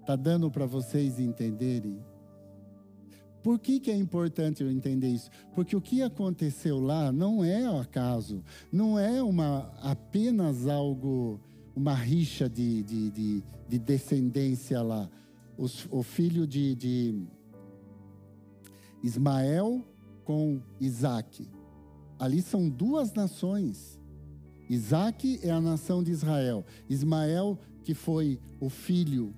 Está 0.00 0.14
dando 0.14 0.50
para 0.50 0.66
vocês 0.66 1.18
entenderem? 1.18 2.04
Por 3.46 3.60
que, 3.60 3.78
que 3.78 3.92
é 3.92 3.96
importante 3.96 4.60
eu 4.60 4.68
entender 4.68 5.06
isso? 5.06 5.30
Porque 5.54 5.76
o 5.76 5.80
que 5.80 6.02
aconteceu 6.02 6.80
lá 6.80 7.12
não 7.12 7.44
é 7.44 7.64
acaso, 7.78 8.42
não 8.72 8.98
é 8.98 9.22
uma 9.22 9.72
apenas 9.80 10.66
algo, 10.66 11.38
uma 11.72 11.94
rixa 11.94 12.48
de, 12.50 12.82
de, 12.82 13.08
de, 13.12 13.44
de 13.68 13.78
descendência 13.78 14.82
lá. 14.82 15.08
Os, 15.56 15.86
o 15.92 16.02
filho 16.02 16.44
de, 16.44 16.74
de 16.74 17.22
Ismael 19.00 19.80
com 20.24 20.60
Isaac. 20.80 21.48
Ali 22.18 22.42
são 22.42 22.68
duas 22.68 23.14
nações. 23.14 24.00
Isaac 24.68 25.38
é 25.44 25.52
a 25.52 25.60
nação 25.60 26.02
de 26.02 26.10
Israel. 26.10 26.64
Ismael, 26.90 27.56
que 27.84 27.94
foi 27.94 28.40
o 28.58 28.68
filho 28.68 29.32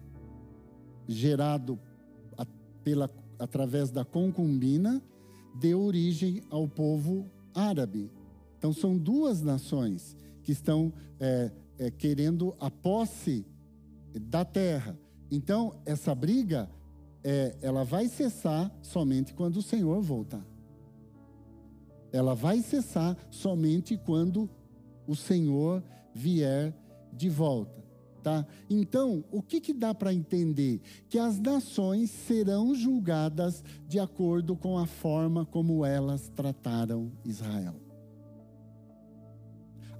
gerado 1.06 1.78
pela 2.82 3.06
através 3.38 3.90
da 3.90 4.04
concubina, 4.04 5.02
deu 5.54 5.80
origem 5.80 6.42
ao 6.50 6.66
povo 6.66 7.30
árabe. 7.54 8.10
Então, 8.58 8.72
são 8.72 8.96
duas 8.96 9.42
nações 9.42 10.16
que 10.42 10.52
estão 10.52 10.92
é, 11.20 11.50
é, 11.78 11.90
querendo 11.90 12.54
a 12.58 12.70
posse 12.70 13.46
da 14.20 14.44
terra. 14.44 14.98
Então, 15.30 15.80
essa 15.84 16.14
briga, 16.14 16.68
é, 17.22 17.56
ela 17.60 17.84
vai 17.84 18.08
cessar 18.08 18.74
somente 18.82 19.34
quando 19.34 19.58
o 19.58 19.62
Senhor 19.62 20.00
voltar. 20.00 20.44
Ela 22.10 22.34
vai 22.34 22.62
cessar 22.62 23.16
somente 23.30 23.96
quando 23.96 24.48
o 25.06 25.14
Senhor 25.14 25.82
vier 26.14 26.74
de 27.12 27.28
volta. 27.28 27.87
Tá? 28.22 28.46
Então, 28.68 29.24
o 29.30 29.40
que, 29.40 29.60
que 29.60 29.72
dá 29.72 29.94
para 29.94 30.12
entender? 30.12 30.80
Que 31.08 31.18
as 31.18 31.38
nações 31.38 32.10
serão 32.10 32.74
julgadas 32.74 33.62
de 33.86 33.98
acordo 33.98 34.56
com 34.56 34.76
a 34.76 34.86
forma 34.86 35.46
como 35.46 35.84
elas 35.84 36.28
trataram 36.34 37.12
Israel. 37.24 37.88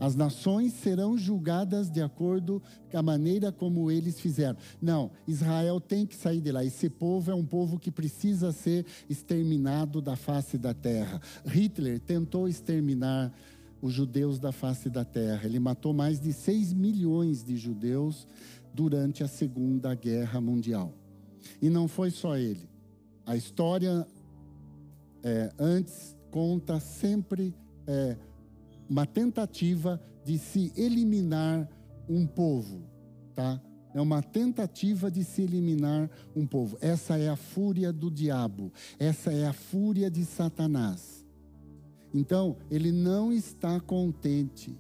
As 0.01 0.15
nações 0.15 0.73
serão 0.75 1.19
julgadas 1.19 1.91
de 1.91 2.01
acordo 2.01 2.63
com 2.91 2.99
a 2.99 3.03
maneira 3.03 3.51
como 3.51 3.91
eles 3.91 4.21
fizeram. 4.21 4.57
Não, 4.81 5.11
Israel 5.27 5.81
tem 5.81 6.07
que 6.07 6.15
sair 6.15 6.41
de 6.41 6.53
lá. 6.53 6.65
Esse 6.65 6.89
povo 6.89 7.31
é 7.31 7.35
um 7.35 7.45
povo 7.45 7.79
que 7.79 7.91
precisa 7.91 8.53
ser 8.53 8.87
exterminado 9.09 10.01
da 10.01 10.15
face 10.15 10.57
da 10.57 10.73
terra. 10.73 11.21
Hitler 11.45 11.99
tentou 11.99 12.49
exterminar 12.49 13.33
os 13.81 13.93
judeus 13.93 14.39
da 14.39 14.53
face 14.53 14.91
da 14.91 15.05
terra. 15.05 15.45
Ele 15.45 15.59
matou 15.59 15.93
mais 15.93 16.21
de 16.21 16.33
6 16.33 16.73
milhões 16.73 17.45
de 17.45 17.57
judeus 17.57 18.27
durante 18.75 19.23
a 19.23 19.29
Segunda 19.29 19.95
Guerra 19.95 20.41
Mundial. 20.41 20.93
E 21.61 21.69
não 21.69 21.89
foi 21.89 22.11
só 22.11 22.37
ele. 22.37 22.69
A 23.25 23.37
história 23.37 24.07
é, 25.23 25.53
antes 25.59 26.17
conta 26.31 26.81
sempre 26.81 27.55
é, 27.87 28.17
uma 28.89 29.07
tentativa 29.07 30.01
de 30.25 30.39
se 30.39 30.73
eliminar 30.77 31.69
um 32.09 32.27
povo, 32.27 32.83
tá? 33.35 33.61
É 33.95 34.01
uma 34.01 34.23
tentativa 34.23 35.11
de 35.11 35.25
se 35.25 35.43
eliminar 35.43 36.11
um 36.37 36.47
povo. 36.47 36.77
Essa 36.81 37.19
é 37.19 37.29
a 37.29 37.37
fúria 37.37 37.93
do 37.93 38.11
diabo. 38.11 38.73
Essa 38.99 39.33
é 39.33 39.47
a 39.47 39.53
fúria 39.53 40.11
de 40.11 40.25
Satanás. 40.25 41.18
Então, 42.13 42.57
ele 42.71 42.91
não 42.91 43.33
está 43.33 43.81
contente. 43.81 44.77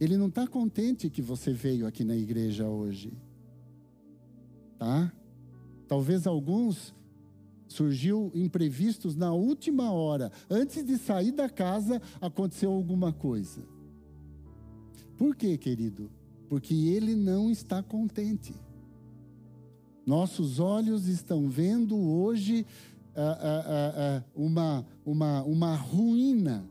Ele 0.00 0.16
não 0.16 0.26
está 0.26 0.46
contente 0.46 1.08
que 1.08 1.22
você 1.22 1.52
veio 1.52 1.86
aqui 1.86 2.02
na 2.02 2.16
igreja 2.16 2.68
hoje. 2.68 3.12
Tá? 4.78 5.12
Talvez 5.86 6.26
alguns 6.26 6.94
surgiu 7.68 8.30
imprevistos 8.34 9.16
na 9.16 9.32
última 9.32 9.92
hora. 9.92 10.30
Antes 10.50 10.84
de 10.84 10.98
sair 10.98 11.32
da 11.32 11.48
casa, 11.48 12.02
aconteceu 12.20 12.72
alguma 12.72 13.12
coisa. 13.12 13.62
Por 15.16 15.36
quê, 15.36 15.56
querido? 15.56 16.10
Porque 16.48 16.74
ele 16.74 17.14
não 17.14 17.50
está 17.50 17.82
contente. 17.82 18.54
Nossos 20.04 20.58
olhos 20.58 21.06
estão 21.06 21.48
vendo 21.48 21.96
hoje 21.96 22.66
uma, 24.34 24.86
uma, 25.04 25.42
uma 25.42 25.76
ruína 25.76 26.68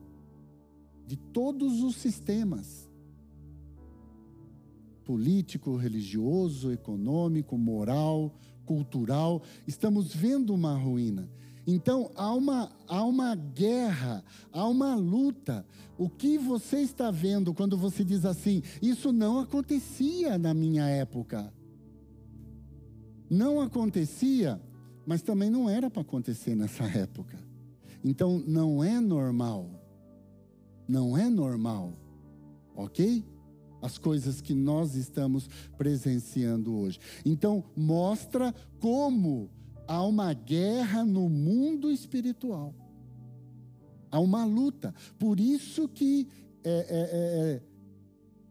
de 1.06 1.16
todos 1.16 1.82
os 1.82 1.96
sistemas 1.96 2.90
político, 5.04 5.76
religioso, 5.76 6.72
econômico, 6.72 7.58
moral, 7.58 8.34
cultural. 8.66 9.42
Estamos 9.68 10.16
vendo 10.16 10.54
uma 10.54 10.74
ruína. 10.74 11.30
Então, 11.68 12.10
há 12.16 12.34
uma, 12.34 12.72
há 12.88 13.04
uma 13.04 13.36
guerra, 13.36 14.24
há 14.52 14.66
uma 14.68 14.96
luta. 14.96 15.66
O 15.98 16.10
que 16.10 16.38
você 16.38 16.78
está 16.78 17.12
vendo 17.12 17.54
quando 17.54 17.78
você 17.78 18.04
diz 18.04 18.26
assim, 18.26 18.64
isso 18.82 19.12
não 19.12 19.40
acontecia 19.40 20.38
na 20.38 20.54
minha 20.54 20.88
época? 20.88 21.54
Não 23.30 23.62
acontecia, 23.62 24.62
mas 25.12 25.22
também 25.22 25.50
não 25.50 25.70
era 25.70 25.90
para 25.90 26.04
acontecer 26.04 26.56
nessa 26.56 26.86
época. 26.86 27.38
Então, 28.02 28.42
não 28.48 28.82
é 28.82 28.98
normal. 29.02 29.70
Não 30.88 31.18
é 31.18 31.30
normal. 31.30 32.00
Ok? 32.74 33.22
As 33.82 33.98
coisas 33.98 34.40
que 34.40 34.54
nós 34.54 34.96
estamos 34.96 35.50
presenciando 35.78 36.74
hoje. 36.74 36.98
Então, 37.26 37.62
mostra 37.76 38.56
como 38.80 39.50
há 39.86 40.02
uma 40.02 40.32
guerra 40.32 41.04
no 41.04 41.28
mundo 41.28 41.92
espiritual. 41.92 42.74
Há 44.10 44.18
uma 44.18 44.46
luta. 44.46 44.96
Por 45.20 45.42
isso 45.42 45.90
que 45.90 46.26
é, 46.64 46.70
é, 46.70 46.76
é, 46.80 47.52
é, 47.52 47.62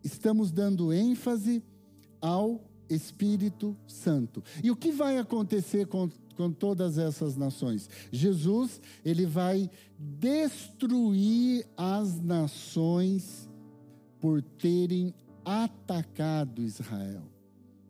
estamos 0.04 0.52
dando 0.52 0.92
ênfase 0.92 1.64
ao 2.20 2.62
Espírito 2.86 3.74
Santo. 3.86 4.44
E 4.62 4.70
o 4.70 4.76
que 4.76 4.92
vai 4.92 5.16
acontecer 5.16 5.86
com, 5.86 6.10
com 6.40 6.50
todas 6.50 6.96
essas 6.96 7.36
nações? 7.36 7.86
Jesus, 8.10 8.80
ele 9.04 9.26
vai 9.26 9.70
destruir 9.98 11.66
as 11.76 12.18
nações 12.18 13.46
por 14.18 14.40
terem 14.40 15.12
atacado 15.44 16.62
Israel. 16.62 17.20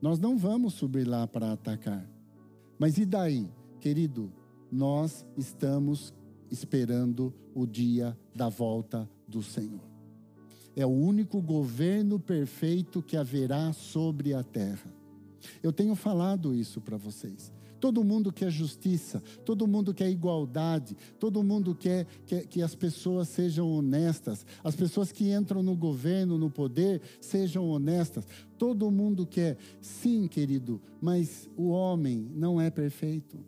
Nós 0.02 0.18
não 0.18 0.36
vamos 0.36 0.74
subir 0.74 1.06
lá 1.06 1.28
para 1.28 1.52
atacar. 1.52 2.04
Mas 2.76 2.98
e 2.98 3.06
daí, 3.06 3.48
querido? 3.80 4.32
Nós 4.68 5.24
estamos 5.36 6.12
esperando 6.50 7.32
o 7.54 7.64
dia 7.66 8.18
da 8.34 8.48
volta 8.48 9.08
do 9.28 9.44
Senhor. 9.44 9.88
É 10.74 10.84
o 10.84 10.90
único 10.90 11.40
governo 11.40 12.18
perfeito 12.18 13.00
que 13.00 13.16
haverá 13.16 13.72
sobre 13.72 14.34
a 14.34 14.42
terra. 14.42 14.92
Eu 15.62 15.72
tenho 15.72 15.94
falado 15.94 16.52
isso 16.52 16.80
para 16.80 16.96
vocês. 16.96 17.52
Todo 17.80 18.04
mundo 18.04 18.30
quer 18.30 18.50
justiça, 18.50 19.22
todo 19.44 19.66
mundo 19.66 19.94
quer 19.94 20.10
igualdade, 20.10 20.96
todo 21.18 21.42
mundo 21.42 21.74
quer, 21.74 22.06
quer, 22.26 22.46
que 22.46 22.62
as 22.62 22.74
pessoas 22.74 23.28
sejam 23.28 23.70
honestas, 23.70 24.44
as 24.62 24.76
pessoas 24.76 25.10
que 25.10 25.32
entram 25.32 25.62
no 25.62 25.74
governo, 25.74 26.36
no 26.36 26.50
poder, 26.50 27.00
sejam 27.20 27.68
honestas. 27.68 28.26
Todo 28.58 28.90
mundo 28.90 29.26
quer, 29.26 29.56
sim, 29.80 30.28
querido, 30.28 30.80
mas 31.00 31.48
o 31.56 31.70
homem 31.70 32.30
não 32.34 32.60
é 32.60 32.70
perfeito. 32.70 33.38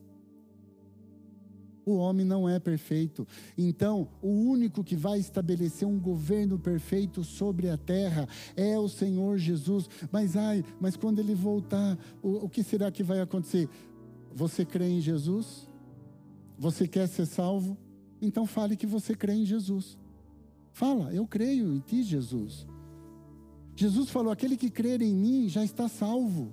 O 1.84 1.96
homem 1.96 2.24
não 2.24 2.48
é 2.48 2.60
perfeito. 2.60 3.26
Então, 3.58 4.08
o 4.22 4.28
único 4.28 4.84
que 4.84 4.94
vai 4.94 5.18
estabelecer 5.18 5.86
um 5.86 5.98
governo 5.98 6.58
perfeito 6.58 7.24
sobre 7.24 7.68
a 7.68 7.76
terra 7.76 8.28
é 8.56 8.78
o 8.78 8.88
Senhor 8.88 9.36
Jesus. 9.36 9.88
Mas 10.10 10.36
ai, 10.36 10.64
mas 10.80 10.96
quando 10.96 11.18
ele 11.18 11.34
voltar, 11.34 11.98
o, 12.22 12.44
o 12.44 12.48
que 12.48 12.62
será 12.62 12.90
que 12.90 13.02
vai 13.02 13.20
acontecer? 13.20 13.68
Você 14.34 14.64
crê 14.64 14.88
em 14.88 15.00
Jesus? 15.00 15.68
Você 16.58 16.86
quer 16.86 17.08
ser 17.08 17.26
salvo? 17.26 17.76
Então 18.20 18.46
fale 18.46 18.76
que 18.76 18.86
você 18.86 19.14
crê 19.14 19.34
em 19.34 19.44
Jesus. 19.44 19.98
Fala, 20.72 21.12
eu 21.12 21.26
creio 21.26 21.74
em 21.74 21.80
ti, 21.80 22.02
Jesus. 22.02 22.66
Jesus 23.74 24.10
falou: 24.10 24.32
aquele 24.32 24.56
que 24.56 24.70
crer 24.70 25.02
em 25.02 25.14
mim 25.14 25.48
já 25.48 25.64
está 25.64 25.88
salvo. 25.88 26.52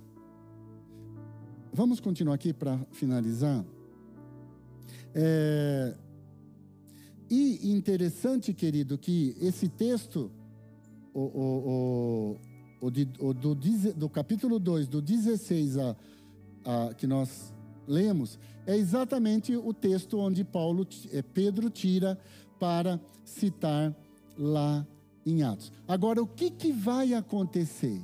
Vamos 1.72 2.00
continuar 2.00 2.34
aqui 2.34 2.52
para 2.52 2.78
finalizar. 2.90 3.64
É... 5.14 5.94
E 7.30 7.70
interessante, 7.72 8.52
querido, 8.52 8.98
que 8.98 9.36
esse 9.40 9.68
texto, 9.68 10.32
o, 11.14 11.20
o, 11.20 12.36
o, 12.80 12.86
o, 12.86 12.90
de, 12.90 13.08
o 13.20 13.32
do, 13.32 13.54
do, 13.54 14.08
capítulo 14.08 14.58
2, 14.58 14.88
do 14.88 15.00
16 15.00 15.78
a, 15.78 15.96
a, 16.64 16.94
que 16.94 17.06
nós 17.06 17.54
lemos, 17.90 18.38
é 18.66 18.76
exatamente 18.76 19.56
o 19.56 19.72
texto 19.74 20.18
onde 20.18 20.44
Paulo, 20.44 20.86
é, 21.12 21.20
Pedro 21.22 21.68
tira 21.68 22.16
para 22.58 22.98
citar 23.24 23.94
lá 24.38 24.86
em 25.26 25.42
Atos. 25.42 25.70
Agora, 25.88 26.22
o 26.22 26.26
que, 26.26 26.50
que 26.50 26.72
vai 26.72 27.12
acontecer? 27.14 28.00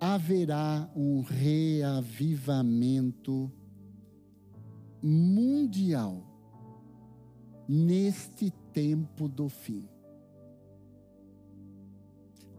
Haverá 0.00 0.88
um 0.94 1.22
reavivamento 1.22 3.50
mundial 5.02 6.22
neste 7.68 8.50
tempo 8.72 9.28
do 9.28 9.48
fim. 9.48 9.88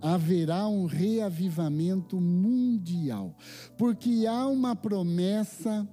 Haverá 0.01 0.67
um 0.67 0.85
reavivamento 0.85 2.19
mundial, 2.19 3.33
porque 3.77 4.25
há 4.27 4.47
uma 4.47 4.75
promessa 4.75 5.87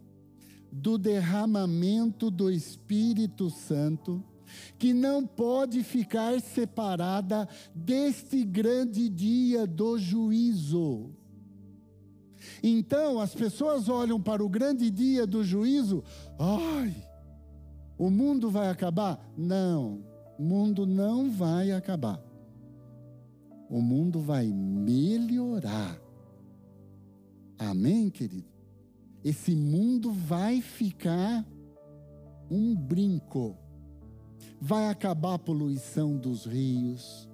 do 0.73 0.97
derramamento 0.97 2.31
do 2.31 2.51
Espírito 2.51 3.51
Santo, 3.51 4.23
que 4.79 4.93
não 4.93 5.27
pode 5.27 5.83
ficar 5.83 6.41
separada 6.41 7.49
deste 7.75 8.45
grande 8.45 9.09
dia 9.09 9.66
do 9.66 9.99
juízo. 9.99 11.11
Então, 12.62 13.21
as 13.21 13.35
pessoas 13.35 13.89
olham 13.89 14.21
para 14.21 14.45
o 14.45 14.49
grande 14.49 14.91
dia 14.91 15.27
do 15.27 15.45
juízo, 15.45 16.03
ai, 16.39 16.95
o 17.99 18.11
mundo 18.11 18.51
vai 18.51 18.68
acabar? 18.68 19.33
Não, 19.37 20.03
o 20.39 20.43
mundo 20.43 20.87
não 20.87 21.31
vai 21.31 21.71
acabar. 21.73 22.21
O 23.68 23.81
mundo 23.81 24.18
vai 24.18 24.47
melhorar. 24.47 26.01
Amém, 27.59 28.11
querido? 28.11 28.59
Esse 29.25 29.55
mundo 29.55 30.12
vai 30.12 30.61
ficar 30.61 31.45
um 32.51 32.75
brinco. 32.75 33.57
Vai 34.61 34.89
acabar 34.89 35.35
a 35.35 35.39
poluição 35.39 36.16
dos 36.16 36.45
rios, 36.45 37.29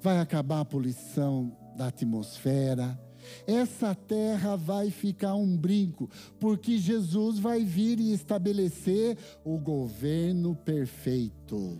vai 0.00 0.20
acabar 0.20 0.60
a 0.60 0.64
poluição 0.64 1.56
da 1.76 1.88
atmosfera. 1.88 2.98
Essa 3.46 3.94
terra 3.94 4.54
vai 4.56 4.90
ficar 4.90 5.34
um 5.34 5.56
brinco, 5.56 6.08
porque 6.38 6.78
Jesus 6.78 7.38
vai 7.38 7.64
vir 7.64 7.98
e 7.98 8.12
estabelecer 8.12 9.18
o 9.44 9.58
governo 9.58 10.54
perfeito. 10.54 11.76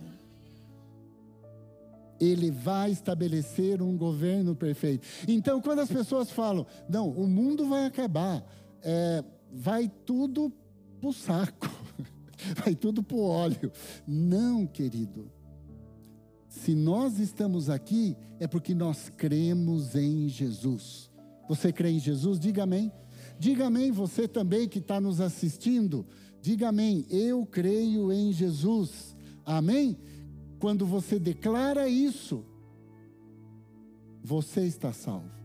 Ele 2.19 2.51
vai 2.51 2.91
estabelecer 2.91 3.81
um 3.81 3.95
governo 3.95 4.55
perfeito. 4.55 5.07
Então, 5.27 5.61
quando 5.61 5.79
as 5.79 5.89
pessoas 5.89 6.31
falam, 6.31 6.65
não, 6.89 7.09
o 7.09 7.27
mundo 7.27 7.69
vai 7.69 7.85
acabar, 7.85 8.43
é, 8.83 9.23
vai 9.51 9.91
tudo 10.05 10.51
para 10.99 11.09
o 11.09 11.13
saco, 11.13 11.69
vai 12.63 12.75
tudo 12.75 13.03
para 13.03 13.17
o 13.17 13.21
óleo. 13.21 13.71
Não, 14.07 14.65
querido. 14.65 15.31
Se 16.47 16.73
nós 16.73 17.19
estamos 17.19 17.69
aqui, 17.69 18.15
é 18.39 18.47
porque 18.47 18.73
nós 18.73 19.09
cremos 19.15 19.95
em 19.95 20.27
Jesus. 20.27 21.11
Você 21.47 21.71
crê 21.71 21.91
em 21.91 21.99
Jesus? 21.99 22.39
Diga 22.39 22.63
amém. 22.63 22.91
Diga 23.39 23.67
amém, 23.67 23.91
você 23.91 24.27
também 24.27 24.67
que 24.67 24.79
está 24.79 24.99
nos 24.99 25.21
assistindo. 25.21 26.05
Diga 26.41 26.69
amém, 26.69 27.05
eu 27.09 27.45
creio 27.45 28.11
em 28.11 28.31
Jesus. 28.31 29.15
Amém? 29.45 29.97
Quando 30.59 30.85
você 30.85 31.19
declara 31.19 31.87
isso, 31.87 32.43
você 34.23 34.65
está 34.65 34.91
salvo. 34.91 35.36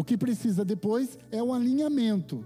O 0.00 0.02
que 0.02 0.16
precisa 0.16 0.64
depois 0.64 1.18
é 1.30 1.42
o 1.42 1.52
alinhamento 1.52 2.42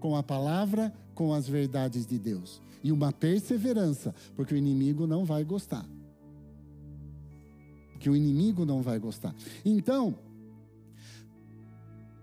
com 0.00 0.16
a 0.16 0.22
palavra, 0.22 0.90
com 1.14 1.34
as 1.34 1.46
verdades 1.46 2.06
de 2.06 2.18
Deus. 2.18 2.62
E 2.82 2.90
uma 2.90 3.12
perseverança, 3.12 4.14
porque 4.34 4.54
o 4.54 4.56
inimigo 4.56 5.06
não 5.06 5.22
vai 5.22 5.44
gostar. 5.44 5.86
Que 8.00 8.08
o 8.08 8.16
inimigo 8.16 8.64
não 8.64 8.80
vai 8.80 8.98
gostar. 8.98 9.34
Então, 9.62 10.18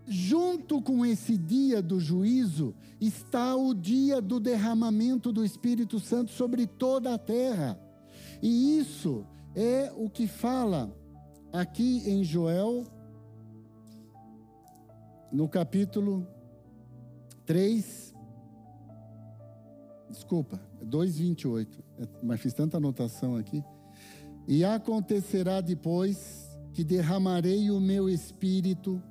junto 0.07 0.81
com 0.81 1.05
esse 1.05 1.37
dia 1.37 1.79
do 1.79 1.99
juízo, 1.99 2.73
está 2.99 3.55
o 3.55 3.75
dia 3.75 4.19
do 4.19 4.39
derramamento 4.39 5.31
do 5.31 5.45
Espírito 5.45 5.99
Santo 5.99 6.31
sobre 6.31 6.65
toda 6.65 7.13
a 7.13 7.19
terra. 7.19 7.79
E 8.41 8.79
isso 8.79 9.23
é 9.53 9.93
o 9.95 10.09
que 10.09 10.25
fala 10.25 10.91
aqui 11.51 12.09
em 12.09 12.23
Joel 12.23 12.87
no 15.33 15.49
capítulo 15.49 16.27
3, 17.45 18.13
Desculpa, 20.13 20.61
2,28. 20.85 21.67
É, 21.97 22.07
mas 22.21 22.39
fiz 22.39 22.53
tanta 22.53 22.77
anotação 22.77 23.35
aqui. 23.35 23.63
E 24.47 24.63
acontecerá 24.63 25.59
depois 25.59 26.55
que 26.71 26.83
derramarei 26.83 27.71
o 27.71 27.79
meu 27.79 28.07
espírito 28.07 29.01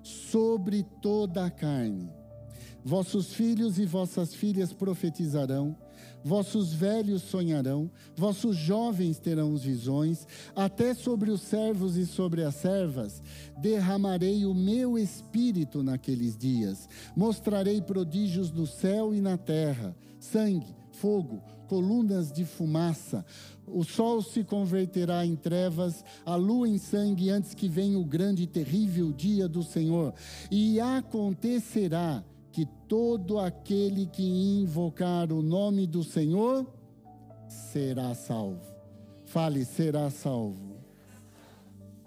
sobre 0.00 0.84
toda 1.02 1.44
a 1.44 1.50
carne. 1.50 2.08
Vossos 2.84 3.34
filhos 3.34 3.78
e 3.80 3.84
vossas 3.84 4.32
filhas 4.32 4.72
profetizarão, 4.72 5.76
vossos 6.24 6.72
velhos 6.72 7.22
sonharão, 7.22 7.90
vossos 8.16 8.56
jovens 8.56 9.18
terão 9.18 9.54
visões, 9.56 10.26
até 10.56 10.94
sobre 10.94 11.30
os 11.30 11.42
servos 11.42 11.96
e 11.96 12.06
sobre 12.06 12.42
as 12.42 12.54
servas 12.54 13.22
derramarei 13.58 14.44
o 14.44 14.54
meu 14.54 14.98
espírito 14.98 15.82
naqueles 15.82 16.36
dias. 16.36 16.88
Mostrarei 17.16 17.80
prodígios 17.80 18.50
no 18.50 18.66
céu 18.66 19.14
e 19.14 19.20
na 19.20 19.36
terra: 19.36 19.96
sangue, 20.18 20.74
fogo, 20.92 21.42
colunas 21.68 22.32
de 22.32 22.44
fumaça. 22.44 23.24
O 23.66 23.82
sol 23.82 24.22
se 24.22 24.44
converterá 24.44 25.24
em 25.24 25.34
trevas, 25.34 26.04
a 26.24 26.36
lua 26.36 26.68
em 26.68 26.78
sangue, 26.78 27.30
antes 27.30 27.54
que 27.54 27.68
venha 27.68 27.98
o 27.98 28.04
grande 28.04 28.42
e 28.42 28.46
terrível 28.46 29.12
dia 29.12 29.48
do 29.48 29.62
Senhor. 29.62 30.14
E 30.50 30.78
acontecerá 30.80 32.22
que 32.54 32.68
todo 32.88 33.40
aquele 33.40 34.06
que 34.06 34.22
invocar 34.22 35.32
o 35.32 35.42
nome 35.42 35.88
do 35.88 36.04
Senhor 36.04 36.64
será 37.48 38.14
salvo. 38.14 38.62
Fale, 39.24 39.64
será 39.64 40.08
salvo. 40.08 40.76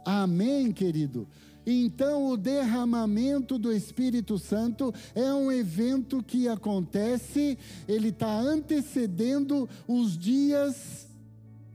Amém, 0.06 0.72
querido? 0.72 1.28
Então, 1.66 2.30
o 2.30 2.38
derramamento 2.38 3.60
do 3.60 3.74
Espírito 3.74 4.40
Santo 4.40 4.94
é 5.14 5.34
um 5.34 5.52
evento 5.52 6.24
que 6.24 6.48
acontece, 6.48 7.58
ele 7.86 8.08
está 8.08 8.40
antecedendo 8.40 9.68
os 9.86 10.18
dias 10.18 11.10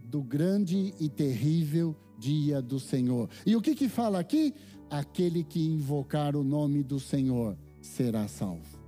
do 0.07 0.23
grande 0.23 0.95
e 0.99 1.11
terrível 1.11 1.95
dia 2.19 2.63
do 2.63 2.81
Senhor. 2.81 3.29
E 3.45 3.55
o 3.55 3.61
que 3.61 3.75
que 3.75 3.91
fala 3.91 4.19
aqui? 4.19 4.55
Aquele 4.89 5.45
que 5.45 5.61
invocar 5.63 6.35
o 6.35 6.43
nome 6.43 6.83
do 6.83 6.99
Senhor 6.99 7.55
será 7.83 8.27
salvo. 8.29 8.81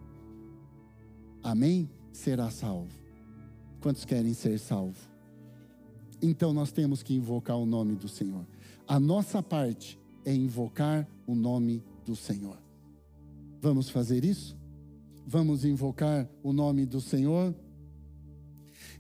Amém? 1.42 1.90
Será 2.12 2.50
salvo. 2.50 2.92
Quantos 3.80 4.04
querem 4.06 4.32
ser 4.32 4.58
salvos? 4.58 5.10
Então 6.22 6.54
nós 6.54 6.72
temos 6.72 7.02
que 7.02 7.12
invocar 7.12 7.58
o 7.58 7.66
nome 7.66 7.96
do 7.96 8.08
Senhor. 8.08 8.46
A 8.88 8.98
nossa 8.98 9.42
parte 9.42 9.98
é 10.24 10.32
invocar 10.32 11.06
o 11.26 11.34
nome 11.34 11.82
do 12.06 12.16
Senhor. 12.16 12.56
Vamos 13.60 13.90
fazer 13.90 14.24
isso? 14.24 14.56
Vamos 15.26 15.64
invocar 15.64 16.28
o 16.42 16.52
nome 16.52 16.86
do 16.86 17.00
Senhor? 17.00 17.54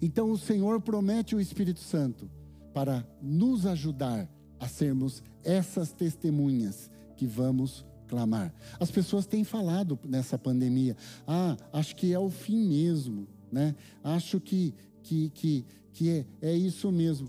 Então 0.02 0.30
o 0.30 0.36
Senhor 0.36 0.80
promete 0.80 1.34
o 1.34 1.40
Espírito 1.40 1.80
Santo 1.80 2.30
para 2.74 3.06
nos 3.22 3.64
ajudar 3.64 4.28
a 4.58 4.68
sermos 4.68 5.22
essas 5.42 5.92
testemunhas 5.92 6.90
que 7.16 7.26
vamos 7.26 7.86
clamar. 8.08 8.52
As 8.78 8.90
pessoas 8.90 9.26
têm 9.26 9.44
falado 9.44 9.98
nessa 10.04 10.38
pandemia: 10.38 10.96
"Ah, 11.26 11.56
acho 11.72 11.96
que 11.96 12.12
é 12.12 12.18
o 12.18 12.30
fim 12.30 12.68
mesmo", 12.68 13.26
né? 13.50 13.74
Acho 14.02 14.40
que 14.40 14.74
que 15.02 15.30
que 15.30 15.64
que 15.92 16.10
é, 16.10 16.26
é 16.42 16.52
isso 16.54 16.90
mesmo. 16.90 17.28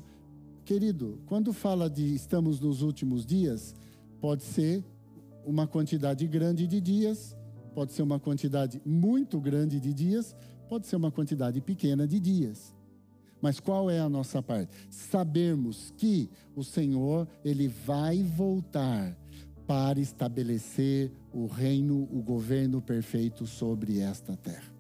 Querido, 0.64 1.20
quando 1.28 1.54
fala 1.54 1.88
de 1.90 2.16
estamos 2.16 2.60
nos 2.60 2.82
últimos 2.82 3.26
dias, 3.26 3.76
pode 4.20 4.44
ser 4.44 4.84
uma 5.46 5.68
quantidade 5.68 6.26
grande 6.28 6.66
de 6.66 6.82
dias, 6.82 7.38
pode 7.76 7.94
ser 7.94 8.02
uma 8.02 8.20
quantidade 8.20 8.82
muito 8.84 9.40
grande 9.40 9.80
de 9.80 9.94
dias, 9.94 10.36
pode 10.68 10.88
ser 10.88 10.96
uma 10.96 11.12
quantidade 11.12 11.62
pequena 11.62 12.08
de 12.08 12.20
dias. 12.20 12.74
Mas 13.40 13.60
qual 13.60 13.92
é 13.92 14.00
a 14.00 14.10
nossa 14.10 14.42
parte? 14.42 14.72
Sabermos 14.90 15.94
que 15.96 16.30
o 16.56 16.64
Senhor, 16.64 17.28
ele 17.44 17.68
vai 17.68 18.24
voltar 18.24 19.16
para 19.68 20.00
estabelecer 20.00 21.12
o 21.34 21.48
reino, 21.48 22.04
o 22.12 22.22
governo 22.22 22.82
perfeito 22.82 23.46
sobre 23.46 24.00
esta 24.00 24.36
terra. 24.38 24.74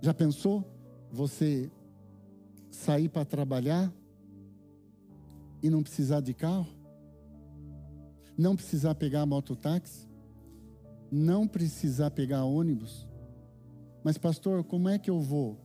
Já 0.00 0.14
pensou 0.14 0.64
você 1.10 1.70
sair 2.70 3.08
para 3.08 3.24
trabalhar 3.24 3.92
e 5.62 5.68
não 5.68 5.82
precisar 5.82 6.20
de 6.20 6.32
carro? 6.32 6.68
Não 8.36 8.54
precisar 8.54 8.94
pegar 8.94 9.26
mototáxi? 9.26 10.06
Não 11.10 11.48
precisar 11.48 12.12
pegar 12.12 12.44
ônibus? 12.44 13.08
Mas, 14.04 14.16
pastor, 14.16 14.62
como 14.62 14.88
é 14.88 14.98
que 14.98 15.10
eu 15.10 15.20
vou? 15.20 15.58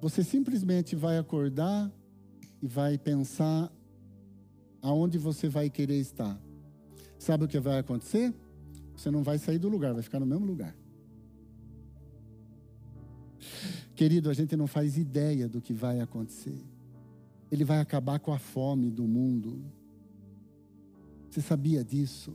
Você 0.00 0.24
simplesmente 0.24 0.96
vai 0.96 1.18
acordar 1.18 1.92
e 2.62 2.66
vai 2.66 2.96
pensar 2.96 3.70
aonde 4.80 5.18
você 5.18 5.48
vai 5.48 5.68
querer 5.68 5.98
estar. 5.98 6.40
Sabe 7.18 7.44
o 7.44 7.48
que 7.48 7.58
vai 7.58 7.78
acontecer? 7.78 8.34
Você 8.96 9.10
não 9.10 9.22
vai 9.22 9.38
sair 9.38 9.58
do 9.58 9.68
lugar, 9.68 9.92
vai 9.92 10.02
ficar 10.02 10.20
no 10.20 10.26
mesmo 10.26 10.46
lugar. 10.46 10.74
Querido, 13.94 14.28
a 14.28 14.34
gente 14.34 14.56
não 14.56 14.66
faz 14.66 14.96
ideia 14.96 15.48
do 15.48 15.60
que 15.60 15.72
vai 15.72 16.00
acontecer. 16.00 16.58
Ele 17.50 17.64
vai 17.64 17.78
acabar 17.78 18.18
com 18.18 18.32
a 18.32 18.38
fome 18.38 18.90
do 18.90 19.04
mundo. 19.04 19.64
Você 21.30 21.40
sabia 21.40 21.84
disso? 21.84 22.34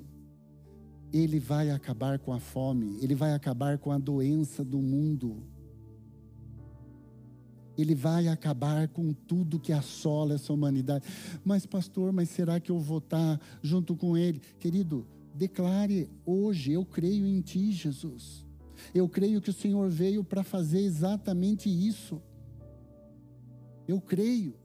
Ele 1.11 1.39
vai 1.39 1.71
acabar 1.71 2.19
com 2.19 2.31
a 2.31 2.39
fome, 2.39 2.99
ele 3.01 3.15
vai 3.15 3.33
acabar 3.33 3.77
com 3.77 3.91
a 3.91 3.97
doença 3.97 4.63
do 4.63 4.79
mundo. 4.79 5.43
Ele 7.79 7.95
vai 7.95 8.27
acabar 8.27 8.87
com 8.87 9.13
tudo 9.13 9.59
que 9.59 9.71
assola 9.71 10.35
essa 10.35 10.51
humanidade. 10.51 11.05
Mas, 11.43 11.65
pastor, 11.65 12.11
mas 12.11 12.29
será 12.29 12.59
que 12.59 12.71
eu 12.71 12.79
vou 12.79 12.97
estar 12.97 13.39
junto 13.61 13.95
com 13.95 14.17
ele? 14.17 14.41
Querido, 14.59 15.07
declare 15.33 16.09
hoje: 16.25 16.71
eu 16.73 16.85
creio 16.85 17.25
em 17.25 17.41
ti, 17.41 17.71
Jesus. 17.71 18.45
Eu 18.93 19.07
creio 19.07 19.41
que 19.41 19.49
o 19.49 19.53
Senhor 19.53 19.89
veio 19.89 20.23
para 20.23 20.43
fazer 20.43 20.79
exatamente 20.79 21.69
isso. 21.69 22.21
Eu 23.87 23.99
creio. 23.99 24.55